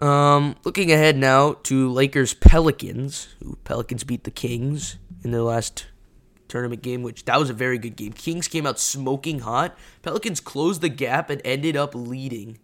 Um, 0.04 0.58
looking 0.66 0.92
ahead 0.92 1.16
now 1.16 1.54
to 1.63 1.89
Lakers 1.89 2.34
Pelicans. 2.34 3.30
Who 3.42 3.56
Pelicans 3.63 4.04
beat 4.04 4.26
the 4.26 4.32
Kings 4.32 4.98
in 5.24 5.32
their 5.32 5.44
last 5.44 5.86
tournament 6.50 6.82
game, 6.82 7.04
which 7.04 7.24
that 7.24 7.39
was 7.39 7.50
a 7.50 7.54
very 7.54 7.78
good 7.78 7.96
game. 7.96 8.12
Kings 8.12 8.50
came 8.50 8.68
out 8.68 8.78
smoking 8.78 9.39
hot. 9.39 9.78
Pelicans 10.02 10.42
closed 10.42 10.82
the 10.82 10.89
gap 10.89 11.30
and 11.30 11.42
ended 11.46 11.78
up 11.78 11.96
leading 11.96 12.60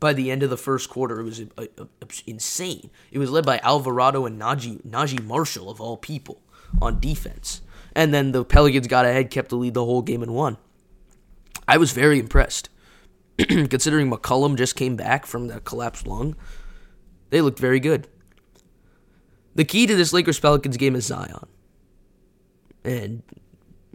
by 0.00 0.14
the 0.14 0.30
end 0.30 0.42
of 0.42 0.48
the 0.48 0.56
first 0.56 0.88
quarter. 0.88 1.20
It 1.20 1.24
was 1.24 1.40
a, 1.40 1.48
a, 1.58 1.68
a, 1.82 2.06
insane. 2.26 2.88
It 3.12 3.18
was 3.18 3.30
led 3.30 3.44
by 3.44 3.60
Alvarado 3.62 4.24
and 4.24 4.40
Naji 4.40 4.82
Naji 4.86 5.22
Marshall 5.22 5.68
of 5.68 5.82
all 5.82 5.98
people 5.98 6.40
on 6.80 7.00
defense. 7.00 7.60
And 7.94 8.14
then 8.14 8.32
the 8.32 8.46
Pelicans 8.46 8.86
got 8.86 9.04
ahead, 9.04 9.30
kept 9.30 9.50
the 9.50 9.56
lead 9.56 9.74
the 9.74 9.84
whole 9.84 10.00
game 10.00 10.22
and 10.22 10.32
won. 10.32 10.56
I 11.66 11.76
was 11.76 11.92
very 11.92 12.18
impressed. 12.18 12.70
Considering 13.38 14.10
McCollum 14.10 14.56
just 14.56 14.74
came 14.74 14.96
back 14.96 15.26
from 15.26 15.48
the 15.48 15.60
collapsed 15.60 16.06
lung, 16.06 16.34
they 17.30 17.40
looked 17.40 17.58
very 17.58 17.80
good. 17.80 18.08
The 19.54 19.64
key 19.64 19.86
to 19.86 19.96
this 19.96 20.12
Lakers 20.12 20.38
Pelicans 20.38 20.76
game 20.76 20.94
is 20.94 21.06
Zion. 21.06 21.46
And 22.84 23.22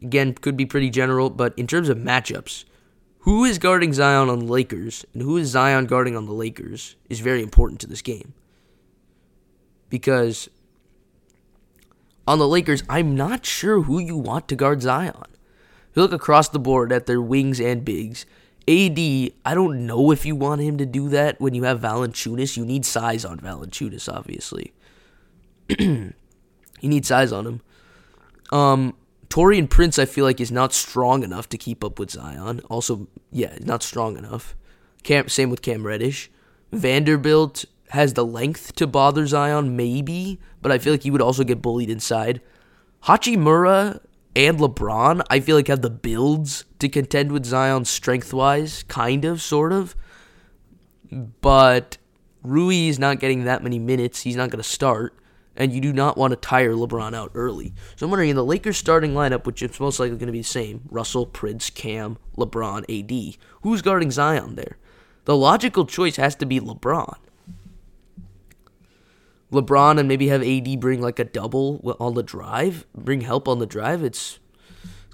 again, 0.02 0.34
could 0.34 0.58
be 0.58 0.66
pretty 0.66 0.90
general, 0.90 1.30
but 1.30 1.58
in 1.58 1.68
terms 1.68 1.90
of 1.90 1.98
matchups, 1.98 2.66
who 3.20 3.46
is 3.46 3.58
guarding 3.58 3.94
Zion 3.94 4.30
on 4.30 4.40
the 4.40 4.52
Lakers 4.52 5.06
and 5.14 5.22
who 5.22 5.38
is 5.38 5.48
Zion 5.50 5.86
guarding 5.86 6.18
on 6.18 6.26
the 6.26 6.34
Lakers 6.34 6.98
is 7.10 7.22
very 7.22 7.42
important 7.42 7.80
to 7.82 7.88
this 7.88 8.02
game. 8.02 8.34
Because 9.90 10.50
on 12.28 12.40
the 12.40 12.48
Lakers, 12.48 12.84
I'm 12.90 13.16
not 13.16 13.46
sure 13.46 13.84
who 13.84 14.00
you 14.00 14.18
want 14.18 14.50
to 14.50 14.56
guard 14.56 14.82
Zion. 14.82 15.16
You 15.96 16.02
look 16.02 16.12
across 16.12 16.50
the 16.50 16.60
board 16.60 16.92
at 16.92 17.06
their 17.06 17.22
wings 17.22 17.62
and 17.62 17.86
bigs, 17.86 18.26
AD, 18.68 18.98
I 19.46 19.56
don't 19.56 19.86
know 19.86 20.12
if 20.12 20.26
you 20.26 20.36
want 20.36 20.62
him 20.62 20.78
to 20.78 20.86
do 20.86 21.10
that 21.10 21.40
when 21.42 21.54
you 21.54 21.64
have 21.64 21.82
Valanciunas. 21.82 22.56
You 22.56 22.66
need 22.66 22.86
size 22.86 23.26
on 23.26 23.40
Valanciunas, 23.40 24.12
obviously. 24.12 24.74
you 25.80 26.14
need 26.82 27.06
size 27.06 27.32
on 27.32 27.46
him. 27.46 27.62
Um, 28.52 28.96
Taurean 29.28 29.70
Prince, 29.70 30.00
I 30.00 30.06
feel 30.06 30.24
like, 30.24 30.40
is 30.40 30.52
not 30.52 30.74
strong 30.74 31.24
enough 31.24 31.50
to 31.50 31.58
keep 31.58 31.84
up 31.84 32.00
with 32.00 32.12
Zion. 32.12 32.62
Also, 32.70 33.08
yeah, 33.32 33.58
not 33.62 33.84
strong 33.84 34.18
enough. 34.18 34.56
Cam, 35.04 35.28
same 35.28 35.50
with 35.50 35.62
Cam 35.62 35.86
Reddish. 35.86 36.32
Vanderbilt 36.72 37.66
has 37.90 38.14
the 38.14 38.26
length 38.26 38.76
to 38.76 38.88
bother 38.88 39.28
Zion, 39.28 39.76
maybe, 39.76 40.40
but 40.62 40.72
I 40.72 40.78
feel 40.78 40.94
like 40.94 41.04
he 41.04 41.12
would 41.12 41.22
also 41.22 41.44
get 41.44 41.62
bullied 41.62 41.90
inside. 41.90 42.42
Hachimura 43.04 44.00
and 44.36 44.58
LeBron, 44.60 45.24
I 45.30 45.40
feel 45.40 45.56
like 45.56 45.68
have 45.68 45.82
the 45.82 45.90
builds 45.90 46.66
to 46.80 46.90
contend 46.90 47.32
with 47.32 47.46
Zion 47.46 47.86
strength 47.86 48.34
wise, 48.34 48.84
kind 48.84 49.26
of, 49.26 49.42
sort 49.42 49.72
of. 49.72 49.96
But 51.12 51.98
Rui 52.42 52.88
is 52.88 52.98
not 52.98 53.20
getting 53.20 53.44
that 53.44 53.64
many 53.64 53.78
minutes. 53.80 54.22
He's 54.22 54.36
not 54.36 54.50
going 54.50 54.62
to 54.62 54.68
start. 54.68 55.16
and 55.56 55.72
you 55.72 55.82
do 55.82 55.94
not 55.94 56.18
want 56.18 56.32
to 56.32 56.36
tire 56.36 56.74
LeBron 56.74 57.14
out 57.14 57.32
early. 57.36 57.74
So 57.96 58.06
I'm 58.06 58.12
wondering 58.12 58.32
in 58.32 58.36
the 58.36 58.44
Lakers 58.44 58.78
starting 58.78 59.14
lineup, 59.14 59.46
which 59.46 59.62
is 59.62 59.80
most 59.80 60.00
likely 60.00 60.18
going 60.18 60.28
to 60.28 60.34
be 60.34 60.40
the 60.40 60.44
same 60.44 60.82
Russell, 60.90 61.26
Prince, 61.26 61.70
Cam, 61.70 62.18
LeBron, 62.38 62.84
AD, 62.90 63.38
who's 63.62 63.82
guarding 63.82 64.12
Zion 64.12 64.56
there? 64.56 64.78
The 65.26 65.38
logical 65.38 65.86
choice 65.86 66.18
has 66.18 66.36
to 66.36 66.46
be 66.46 66.60
LeBron. 66.60 67.18
LeBron 69.54 70.00
and 70.00 70.08
maybe 70.08 70.28
have 70.28 70.44
AD 70.44 70.80
bring 70.80 71.02
like 71.02 71.20
a 71.20 71.24
double 71.24 71.96
on 72.00 72.16
the 72.16 72.24
drive, 72.24 72.86
bring 72.96 73.22
help 73.22 73.48
on 73.48 73.60
the 73.60 73.66
drive. 73.66 74.04
It's 74.04 74.40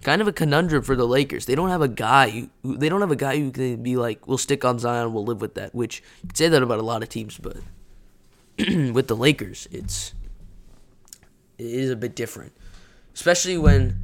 kind 0.02 0.22
of 0.22 0.28
a 0.28 0.34
conundrum 0.34 0.84
for 0.84 0.96
the 0.96 1.06
Lakers. 1.06 1.46
They 1.46 1.56
don't 1.56 1.70
have 1.70 1.82
a 1.82 1.88
guy. 1.88 2.50
Who, 2.64 2.78
they 2.78 2.90
don't 2.90 3.02
have 3.02 3.12
a 3.12 3.16
guy 3.16 3.38
who 3.38 3.52
can 3.52 3.84
be 3.84 3.98
like, 3.98 4.28
"We'll 4.28 4.38
stick 4.38 4.66
on 4.66 4.80
Zion. 4.80 5.14
We'll 5.14 5.26
live 5.26 5.42
with 5.42 5.56
that." 5.56 5.76
Which 5.76 6.02
you 6.22 6.28
could 6.28 6.38
say 6.38 6.48
that 6.48 6.64
about 6.64 6.80
a 6.80 6.84
lot 6.84 7.04
of 7.04 7.10
teams, 7.10 7.38
but 7.38 7.58
with 8.94 9.08
the 9.08 9.16
Lakers, 9.16 9.68
it's 9.72 10.14
it 11.58 11.66
is 11.66 11.92
a 11.92 11.96
bit 11.96 12.16
different, 12.16 12.54
especially 13.14 13.58
when 13.58 14.00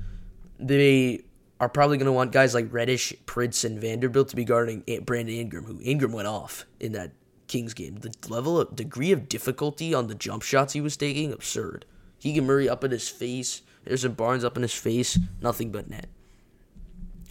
they 0.60 1.24
are 1.60 1.70
probably 1.70 1.98
going 1.98 2.06
to 2.06 2.12
want 2.12 2.32
guys 2.32 2.54
like 2.54 2.72
Reddish, 2.72 3.14
Prince, 3.26 3.64
and 3.64 3.80
Vanderbilt 3.80 4.30
to 4.30 4.36
be 4.36 4.44
guarding 4.44 4.84
Brandon 5.06 5.36
Ingram, 5.36 5.64
who 5.64 5.80
Ingram 5.82 6.12
went 6.12 6.28
off 6.28 6.66
in 6.80 6.92
that 6.92 7.12
Kings 7.48 7.74
game. 7.74 7.96
The 7.96 8.14
level 8.28 8.60
of 8.60 8.76
degree 8.76 9.12
of 9.12 9.30
difficulty 9.30 9.94
on 9.94 10.08
the 10.08 10.16
jump 10.16 10.44
shots 10.44 10.74
he 10.74 10.82
was 10.82 10.98
taking, 10.98 11.32
absurd. 11.32 11.86
Keegan 12.20 12.46
Murray 12.46 12.68
up 12.68 12.84
in 12.84 12.92
his 12.92 13.10
face. 13.10 13.62
Harrison 13.86 14.14
Barnes 14.14 14.44
up 14.44 14.56
in 14.56 14.64
his 14.64 14.74
face. 14.74 15.20
Nothing 15.42 15.72
but 15.72 15.90
net. 15.90 16.08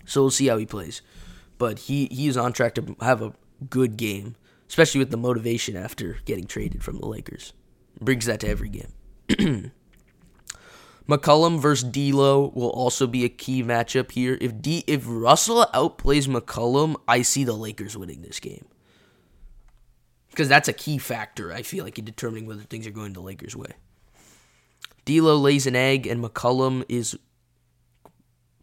So 0.05 0.22
we'll 0.22 0.31
see 0.31 0.46
how 0.46 0.57
he 0.57 0.66
plays. 0.66 1.03
But 1.59 1.81
he, 1.81 2.07
he 2.11 2.29
is 2.29 2.37
on 2.37 2.53
track 2.53 2.74
to 2.77 2.96
have 3.00 3.22
a 3.22 3.33
good 3.70 3.96
game, 3.96 4.37
especially 4.68 5.00
with 5.00 5.11
the 5.11 5.16
motivation 5.16 5.77
after 5.77 6.18
getting 6.24 6.46
traded 6.46 6.83
from 6.83 6.98
the 6.98 7.07
Lakers. 7.07 7.53
Brings 8.00 8.27
that 8.27 8.40
to 8.40 8.48
every 8.48 8.68
game. 8.68 8.92
McCollum 11.09 11.61
versus 11.61 11.90
D'Lo 11.90 12.50
will 12.55 12.70
also 12.70 13.07
be 13.07 13.24
a 13.24 13.29
key 13.29 13.62
matchup 13.62 14.12
here. 14.12 14.38
If 14.40 14.62
D 14.62 14.85
if 14.87 15.05
Russell 15.07 15.66
outplays 15.74 16.27
McCollum, 16.27 16.96
I 17.07 17.22
see 17.22 17.44
the 17.44 17.53
Lakers 17.53 17.96
winning 17.96 18.22
this 18.22 18.40
game 18.40 18.64
because 20.34 20.48
that's 20.48 20.68
a 20.68 20.72
key 20.72 20.98
factor. 20.98 21.52
I 21.52 21.62
feel 21.62 21.84
like 21.84 21.98
in 21.98 22.04
determining 22.04 22.46
whether 22.46 22.62
things 22.62 22.86
are 22.86 22.90
going 22.90 23.12
the 23.12 23.20
Lakers' 23.20 23.54
way. 23.54 23.70
D'Lo 25.04 25.36
lays 25.36 25.66
an 25.66 25.76
egg, 25.76 26.06
and 26.06 26.22
McCollum 26.22 26.84
is. 26.88 27.16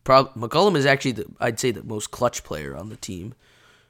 Prob- 0.04 0.34
McCollum 0.36 0.76
is 0.76 0.86
actually 0.86 1.14
the 1.14 1.26
I'd 1.40 1.60
say 1.60 1.72
the 1.72 1.84
most 1.84 2.12
clutch 2.12 2.44
player 2.44 2.76
on 2.76 2.90
the 2.90 2.98
team. 2.98 3.36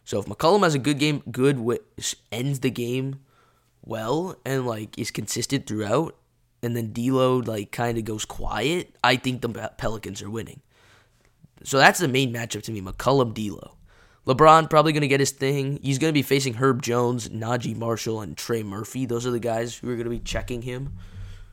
So 0.03 0.19
if 0.19 0.25
McCollum 0.25 0.63
has 0.63 0.75
a 0.75 0.79
good 0.79 0.99
game, 0.99 1.23
good 1.31 1.57
w- 1.57 1.79
ends 2.31 2.59
the 2.59 2.69
game 2.69 3.21
well 3.83 4.35
and 4.45 4.67
like 4.67 4.97
is 4.99 5.09
consistent 5.09 5.65
throughout, 5.65 6.15
and 6.61 6.75
then 6.75 6.93
D'Lo 6.93 7.37
like 7.37 7.71
kind 7.71 7.97
of 7.97 8.05
goes 8.05 8.25
quiet, 8.25 8.95
I 9.03 9.15
think 9.15 9.41
the 9.41 9.71
Pelicans 9.77 10.21
are 10.21 10.29
winning. 10.29 10.61
So 11.63 11.77
that's 11.77 11.99
the 11.99 12.07
main 12.07 12.33
matchup 12.33 12.63
to 12.63 12.71
me: 12.71 12.81
McCollum, 12.81 13.33
D'Lo. 13.33 13.77
LeBron 14.27 14.69
probably 14.69 14.93
going 14.93 15.01
to 15.01 15.07
get 15.07 15.19
his 15.19 15.31
thing. 15.31 15.79
He's 15.81 15.97
going 15.97 16.09
to 16.09 16.17
be 16.17 16.21
facing 16.21 16.55
Herb 16.55 16.81
Jones, 16.81 17.29
Naji 17.29 17.75
Marshall, 17.75 18.21
and 18.21 18.37
Trey 18.37 18.61
Murphy. 18.61 19.05
Those 19.05 19.25
are 19.25 19.31
the 19.31 19.39
guys 19.39 19.75
who 19.75 19.89
are 19.89 19.95
going 19.95 20.05
to 20.05 20.11
be 20.11 20.19
checking 20.19 20.61
him. 20.61 20.93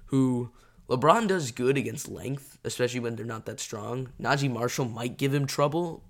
Who 0.06 0.50
LeBron 0.88 1.28
does 1.28 1.50
good 1.50 1.78
against 1.78 2.08
length, 2.08 2.58
especially 2.64 3.00
when 3.00 3.16
they're 3.16 3.24
not 3.24 3.46
that 3.46 3.60
strong. 3.60 4.10
Naji 4.20 4.50
Marshall 4.50 4.86
might 4.86 5.16
give 5.16 5.32
him 5.34 5.46
trouble, 5.46 6.02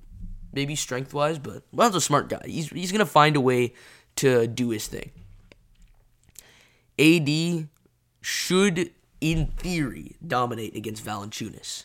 maybe 0.52 0.74
strength 0.74 1.14
wise, 1.14 1.38
but 1.38 1.62
LeBron's 1.72 1.94
a 1.96 2.00
smart 2.00 2.28
guy. 2.28 2.42
He's 2.44 2.68
he's 2.70 2.92
going 2.92 3.00
to 3.00 3.06
find 3.06 3.36
a 3.36 3.40
way 3.40 3.74
to 4.16 4.46
do 4.48 4.70
his 4.70 4.88
thing. 4.88 5.12
AD 6.98 7.68
should, 8.20 8.90
in 9.20 9.46
theory, 9.46 10.16
dominate 10.26 10.74
against 10.74 11.04
Valanciunas. 11.04 11.84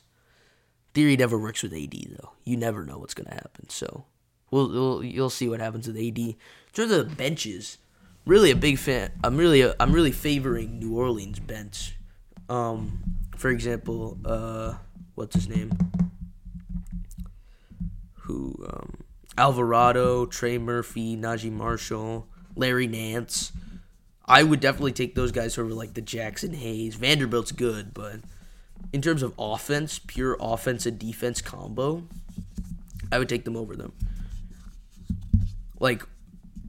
Theory 0.94 1.16
never 1.16 1.38
works 1.38 1.62
with 1.62 1.74
AD 1.74 1.94
though. 2.20 2.32
You 2.44 2.58
never 2.58 2.86
know 2.86 2.98
what's 2.98 3.14
going 3.14 3.28
to 3.28 3.36
happen. 3.36 3.70
So 3.70 4.06
We'll, 4.54 4.70
we'll 4.70 5.04
you'll 5.04 5.32
see 5.32 5.50
what 5.50 5.60
happens 5.60 5.88
with 5.88 5.98
AD. 5.98 6.20
In 6.20 6.36
terms 6.74 6.92
of 6.92 7.10
the 7.10 7.16
benches, 7.16 7.80
really 8.24 8.52
a 8.52 8.56
big 8.56 8.78
fan. 8.78 9.12
I'm 9.24 9.36
really 9.36 9.62
a, 9.62 9.74
I'm 9.80 9.92
really 9.92 10.12
favoring 10.12 10.78
New 10.78 10.96
Orleans 10.96 11.40
bench. 11.40 11.96
Um, 12.50 13.02
for 13.36 13.50
example, 13.50 14.20
uh, 14.24 14.76
what's 15.16 15.34
his 15.34 15.50
name? 15.50 15.72
Who 18.14 18.64
um, 18.70 19.04
Alvarado, 19.40 20.28
Trey 20.28 20.60
Murphy, 20.60 21.18
Naji 21.18 21.52
Marshall, 21.52 22.28
Larry 22.56 22.86
Nance. 22.86 23.54
I 24.24 24.44
would 24.44 24.60
definitely 24.60 24.92
take 24.92 25.16
those 25.16 25.32
guys 25.32 25.58
over 25.58 25.74
like 25.74 25.96
the 25.96 26.02
Jaxson 26.04 26.54
Hayes. 26.54 26.94
Vanderbilt's 26.94 27.52
good, 27.52 27.92
but 27.92 28.18
in 28.94 29.02
terms 29.02 29.24
of 29.24 29.34
offense, 29.40 29.98
pure 29.98 30.38
offense 30.40 30.86
and 30.86 31.00
defense 31.00 31.42
combo, 31.42 32.04
I 33.12 33.18
would 33.18 33.30
take 33.30 33.46
them 33.46 33.58
over 33.58 33.76
them 33.76 33.94
like 35.84 36.08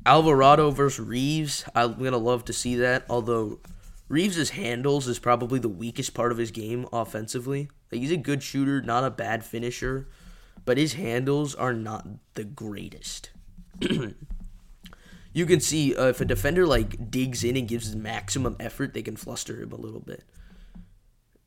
Alvarado 0.05 0.73
versus 0.73 0.99
Reaves. 0.99 1.65
I'm 1.75 2.03
gonna 2.03 2.19
love 2.19 2.45
to 2.47 2.53
see 2.53 2.75
that. 2.77 3.07
Although 3.09 3.61
Reaves's 4.09 4.51
handles 4.51 5.07
is 5.07 5.21
probably 5.21 5.61
the 5.61 5.69
weakest 5.69 6.13
part 6.13 6.33
of 6.33 6.39
his 6.39 6.51
game 6.51 6.87
offensively. 6.93 7.71
Like, 7.91 8.01
he's 8.01 8.11
a 8.11 8.17
good 8.17 8.43
shooter, 8.43 8.83
not 8.83 9.05
a 9.05 9.11
bad 9.11 9.45
finisher, 9.45 10.09
but 10.65 10.79
his 10.79 10.95
handles 10.95 11.55
are 11.55 11.73
not 11.73 12.07
the 12.35 12.43
greatest. 12.43 13.31
you 15.33 15.47
can 15.47 15.61
see 15.61 15.95
uh, 15.95 16.09
if 16.09 16.21
a 16.21 16.25
defender 16.25 16.67
like 16.67 17.09
digs 17.11 17.45
in 17.45 17.57
and 17.57 17.69
gives 17.69 17.95
maximum 17.95 18.57
effort, 18.59 18.95
they 18.95 19.03
can 19.03 19.17
fluster 19.17 19.63
him 19.63 19.71
a 19.71 19.77
little 19.77 20.01
bit. 20.01 20.25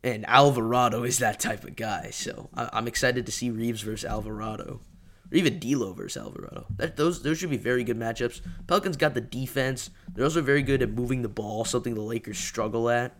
And 0.05 0.25
Alvarado 0.29 1.03
is 1.03 1.19
that 1.19 1.41
type 1.41 1.65
of 1.65 1.75
guy, 1.75 2.11
so 2.11 2.49
I- 2.55 2.69
I'm 2.71 2.87
excited 2.87 3.25
to 3.25 3.31
see 3.31 3.49
Reaves 3.49 3.81
versus 3.81 4.05
Alvarado 4.05 4.79
or 5.31 5.37
even 5.37 5.59
D'Lo 5.59 5.93
versus 5.93 6.21
Alvarado. 6.21 6.65
That 6.77 6.97
those 6.97 7.21
those 7.21 7.37
should 7.37 7.49
be 7.49 7.57
very 7.57 7.83
good 7.83 7.97
matchups. 7.97 8.41
Pelicans 8.67 8.97
got 8.97 9.13
the 9.13 9.21
defense. 9.21 9.89
They're 10.13 10.23
also 10.23 10.41
very 10.41 10.61
good 10.61 10.81
at 10.81 10.91
moving 10.91 11.21
the 11.21 11.29
ball, 11.29 11.65
something 11.65 11.93
the 11.93 12.01
Lakers 12.01 12.37
struggle 12.37 12.89
at. 12.89 13.15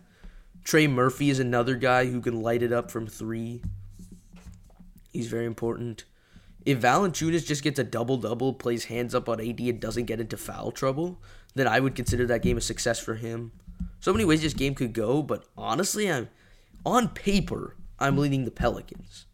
Trey 0.64 0.86
Murphy 0.86 1.30
is 1.30 1.38
another 1.38 1.76
guy 1.76 2.06
who 2.06 2.20
can 2.20 2.42
light 2.42 2.62
it 2.62 2.72
up 2.72 2.90
from 2.90 3.06
three. 3.06 3.62
He's 5.12 5.28
very 5.28 5.46
important. 5.46 6.04
If 6.66 6.80
Valanciunas 6.82 7.46
just 7.46 7.62
gets 7.62 7.78
a 7.78 7.84
double 7.84 8.18
double, 8.18 8.52
plays 8.52 8.84
hands 8.86 9.14
up 9.14 9.28
on 9.28 9.40
AD, 9.40 9.60
and 9.60 9.80
doesn't 9.80 10.04
get 10.04 10.20
into 10.20 10.36
foul 10.36 10.70
trouble, 10.70 11.22
then 11.54 11.66
I 11.66 11.80
would 11.80 11.94
consider 11.94 12.26
that 12.26 12.42
game 12.42 12.58
a 12.58 12.60
success 12.60 12.98
for 12.98 13.14
him. 13.14 13.52
So 14.00 14.12
many 14.12 14.24
ways 14.24 14.42
this 14.42 14.54
game 14.54 14.74
could 14.74 14.92
go, 14.92 15.22
but 15.22 15.44
honestly, 15.56 16.10
I'm 16.10 16.28
on 16.84 17.08
paper 17.08 17.76
I'm 17.98 18.16
leading 18.16 18.44
the 18.44 18.50
Pelicans 18.50 19.26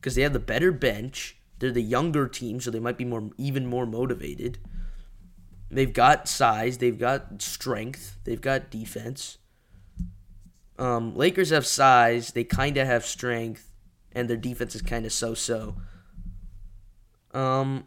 because 0.00 0.14
they 0.14 0.22
have 0.22 0.32
the 0.34 0.38
better 0.38 0.70
bench 0.70 1.38
they're 1.64 1.72
the 1.72 1.80
younger 1.80 2.28
team, 2.28 2.60
so 2.60 2.70
they 2.70 2.78
might 2.78 2.98
be 2.98 3.06
more 3.06 3.30
even 3.38 3.64
more 3.64 3.86
motivated. 3.86 4.58
They've 5.70 5.94
got 5.94 6.28
size, 6.28 6.76
they've 6.76 6.98
got 6.98 7.40
strength, 7.40 8.18
they've 8.24 8.40
got 8.40 8.70
defense. 8.70 9.38
Um, 10.78 11.16
Lakers 11.16 11.48
have 11.48 11.66
size, 11.66 12.32
they 12.32 12.44
kind 12.44 12.76
of 12.76 12.86
have 12.86 13.06
strength, 13.06 13.72
and 14.12 14.28
their 14.28 14.36
defense 14.36 14.74
is 14.74 14.82
kind 14.82 15.06
of 15.06 15.12
so-so. 15.14 15.76
Um, 17.32 17.86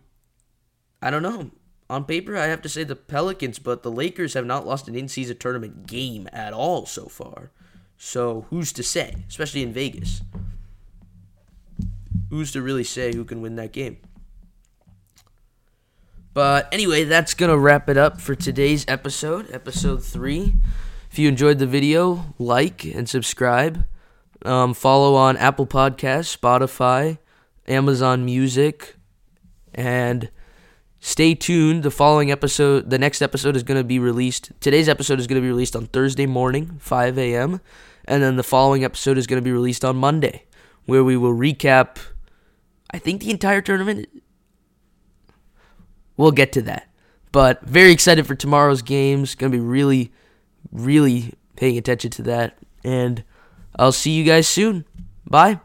I 1.00 1.12
don't 1.12 1.22
know. 1.22 1.52
On 1.88 2.04
paper, 2.04 2.36
I 2.36 2.46
have 2.46 2.64
to 2.64 2.70
say 2.70 2.84
the 2.84 2.96
Pelicans, 2.96 3.60
but 3.60 3.84
the 3.84 3.92
Lakers 3.92 4.34
have 4.34 4.48
not 4.48 4.66
lost 4.66 4.88
an 4.88 4.96
in-season 4.96 5.38
tournament 5.38 5.86
game 5.86 6.28
at 6.34 6.52
all 6.52 6.88
so 6.88 7.06
far. 7.06 7.52
So 7.96 8.48
who's 8.50 8.74
to 8.74 8.82
say, 8.82 9.18
especially 9.30 9.62
in 9.62 9.72
Vegas? 9.72 10.24
Who's 12.30 12.52
to 12.52 12.62
really 12.62 12.84
say 12.84 13.14
who 13.14 13.26
can 13.26 13.42
win 13.42 13.56
that 13.56 13.72
game? 13.72 13.98
But 16.34 16.72
anyway, 16.72 17.04
that's 17.04 17.34
going 17.34 17.50
to 17.50 17.58
wrap 17.58 17.90
it 17.90 17.98
up 17.98 18.22
for 18.22 18.36
today's 18.36 18.86
episode, 18.88 19.50
episode 19.52 20.04
3. 20.04 20.54
If 21.10 21.18
you 21.18 21.28
enjoyed 21.28 21.58
the 21.58 21.66
video, 21.66 22.36
like 22.38 22.86
and 22.86 23.10
subscribe. 23.10 23.86
Um, 24.46 24.76
follow 24.76 25.16
on 25.16 25.36
Apple 25.38 25.66
Podcasts, 25.66 26.38
Spotify, 26.38 27.18
Amazon 27.68 28.24
Music, 28.24 28.98
and 29.74 30.30
stay 31.00 31.34
tuned. 31.34 31.82
The 31.82 31.90
following 31.90 32.30
episode, 32.30 32.92
the 32.92 33.00
next 33.00 33.24
episode 33.24 33.56
is 33.56 33.64
going 33.64 33.80
to 33.80 33.84
be 33.84 33.98
released. 33.98 34.52
Today's 34.60 34.88
episode 34.88 35.20
is 35.20 35.26
going 35.26 35.42
to 35.42 35.46
be 35.46 35.50
released 35.50 35.76
on 35.76 35.88
Thursday 35.88 36.28
morning, 36.28 36.78
5 36.80 37.18
a.m., 37.18 37.62
and 38.06 38.22
then 38.22 38.36
the 38.36 38.44
following 38.44 38.84
episode 38.84 39.18
is 39.18 39.26
going 39.26 39.42
to 39.42 39.44
be 39.44 39.52
released 39.52 39.84
on 39.84 39.96
Monday, 39.96 40.46
where 40.86 41.04
we 41.04 41.18
will 41.18 41.34
recap 41.34 41.98
I 42.92 43.00
think 43.00 43.22
the 43.22 43.32
entire 43.32 43.62
tournament. 43.62 44.08
We'll 46.16 46.32
get 46.32 46.52
to 46.54 46.62
that. 46.64 46.88
But 47.32 47.62
very 47.62 47.92
excited 47.92 48.26
for 48.26 48.36
tomorrow's 48.36 48.82
games. 48.82 49.36
Going 49.36 49.52
to 49.52 49.58
be 49.58 49.64
really, 49.64 50.12
really 50.72 51.34
paying 51.56 51.78
attention 51.78 52.12
to 52.12 52.22
that. 52.24 52.58
And 52.84 53.24
I'll 53.78 53.92
see 53.92 54.12
you 54.12 54.24
guys 54.24 54.48
soon. 54.48 54.86
Bye. 55.26 55.60